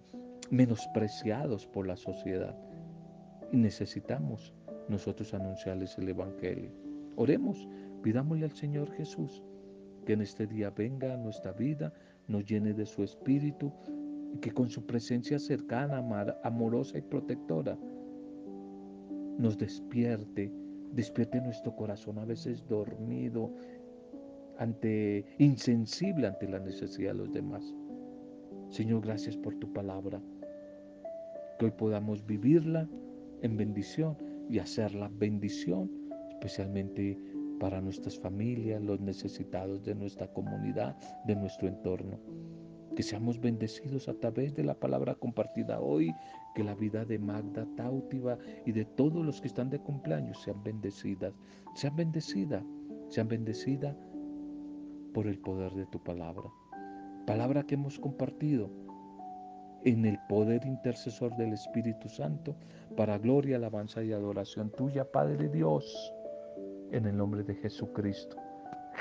menospreciados 0.51 1.67
por 1.67 1.87
la 1.87 1.97
sociedad. 1.97 2.57
Y 3.53 3.57
necesitamos 3.57 4.53
nosotros 4.89 5.35
anunciarles 5.35 5.97
el 5.99 6.09
Evangelio. 6.09 6.71
Oremos, 7.17 7.69
pidámosle 8.03 8.45
al 8.45 8.53
Señor 8.53 8.91
Jesús 8.93 9.43
que 10.05 10.13
en 10.13 10.23
este 10.23 10.47
día 10.47 10.71
venga 10.71 11.15
a 11.15 11.17
nuestra 11.17 11.53
vida, 11.53 11.93
nos 12.29 12.45
llene 12.45 12.73
de 12.73 12.87
su 12.87 13.03
espíritu 13.03 13.73
y 14.33 14.39
que 14.39 14.53
con 14.53 14.69
su 14.69 14.87
presencia 14.87 15.39
cercana, 15.39 15.99
amorosa 16.45 16.99
y 16.99 17.03
protectora 17.03 17.77
nos 19.39 19.59
despierte, 19.59 20.53
despierte 20.93 21.41
nuestro 21.41 21.75
corazón 21.75 22.19
a 22.19 22.25
veces 22.25 22.67
dormido, 22.67 23.53
ante 24.59 25.25
insensible 25.39 26.27
ante 26.27 26.49
la 26.49 26.59
necesidad 26.59 27.13
de 27.13 27.19
los 27.19 27.33
demás. 27.33 27.75
Señor, 28.71 29.03
gracias 29.03 29.37
por 29.37 29.55
tu 29.57 29.73
palabra 29.73 30.21
que 31.59 31.67
hoy 31.67 31.71
podamos 31.73 32.25
vivirla 32.27 32.89
en 33.43 33.57
bendición 33.57 34.17
y 34.49 34.59
hacerla 34.59 35.11
bendición, 35.15 35.91
especialmente 36.31 37.19
para 37.59 37.81
nuestras 37.81 38.19
familias, 38.19 38.83
los 38.83 39.01
necesitados 39.01 39.83
de 39.85 39.95
nuestra 39.95 40.27
comunidad, 40.29 40.97
de 41.25 41.37
nuestro 41.37 41.69
entorno. 41.69 42.19
Que 42.95 43.03
seamos 43.03 43.41
bendecidos 43.41 44.09
a 44.09 44.15
través 44.15 44.55
de 44.55 44.65
la 44.65 44.75
palabra 44.75 45.15
compartida 45.15 45.81
hoy, 45.81 46.13
que 46.55 46.65
la 46.65 46.75
vida 46.75 47.05
de 47.05 47.19
Magda 47.19 47.67
Tautiva 47.77 48.39
y 48.65 48.73
de 48.73 48.85
todos 48.85 49.25
los 49.25 49.41
que 49.41 49.49
están 49.49 49.71
de 49.71 49.79
cumpleaños 49.79 50.43
sean 50.43 50.63
bendecidas, 50.63 51.35
sean 51.75 51.97
bendecidas, 51.97 52.65
sean 53.09 53.29
bendecidas 53.29 53.97
por 55.17 55.27
el 55.27 55.39
poder 55.39 55.73
de 55.73 55.87
tu 55.87 55.99
palabra. 55.99 56.53
Palabra 57.27 57.63
que 57.63 57.75
hemos 57.75 57.99
compartido 57.99 58.69
en 59.83 60.05
el 60.05 60.19
poder 60.29 60.67
intercesor 60.67 61.35
del 61.39 61.55
Espíritu 61.55 62.07
Santo, 62.11 62.55
para 62.99 63.17
gloria, 63.17 63.57
alabanza 63.57 64.05
y 64.05 64.13
adoración 64.13 64.71
tuya, 64.73 65.11
Padre 65.11 65.49
Dios, 65.49 66.13
en 66.91 67.07
el 67.07 67.17
nombre 67.17 67.45
de 67.45 67.55
Jesucristo. 67.55 68.37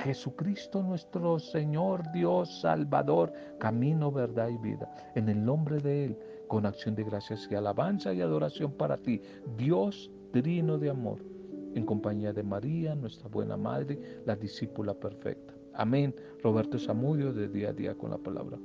Jesucristo 0.05 0.81
nuestro 0.81 1.37
Señor, 1.37 2.09
Dios, 2.13 2.61
Salvador, 2.61 3.33
camino, 3.59 4.09
verdad 4.09 4.47
y 4.47 4.57
vida. 4.57 4.89
En 5.15 5.27
el 5.27 5.43
nombre 5.43 5.79
de 5.79 6.05
Él, 6.05 6.19
con 6.47 6.65
acción 6.65 6.95
de 6.95 7.03
gracias 7.03 7.45
y 7.51 7.55
alabanza 7.55 8.13
y 8.13 8.21
adoración 8.21 8.71
para 8.71 8.95
ti, 8.95 9.21
Dios 9.57 10.09
trino 10.31 10.77
de 10.77 10.91
amor, 10.91 11.19
en 11.73 11.85
compañía 11.85 12.31
de 12.31 12.43
María, 12.43 12.95
nuestra 12.95 13.27
buena 13.27 13.57
Madre, 13.57 13.99
la 14.25 14.37
discípula 14.37 14.93
perfecta. 14.93 15.54
Amén. 15.77 16.15
Roberto 16.41 16.79
Zamudio, 16.79 17.33
de 17.33 17.49
día 17.49 17.69
a 17.69 17.73
día 17.73 17.95
con 17.95 18.11
la 18.11 18.17
palabra. 18.17 18.57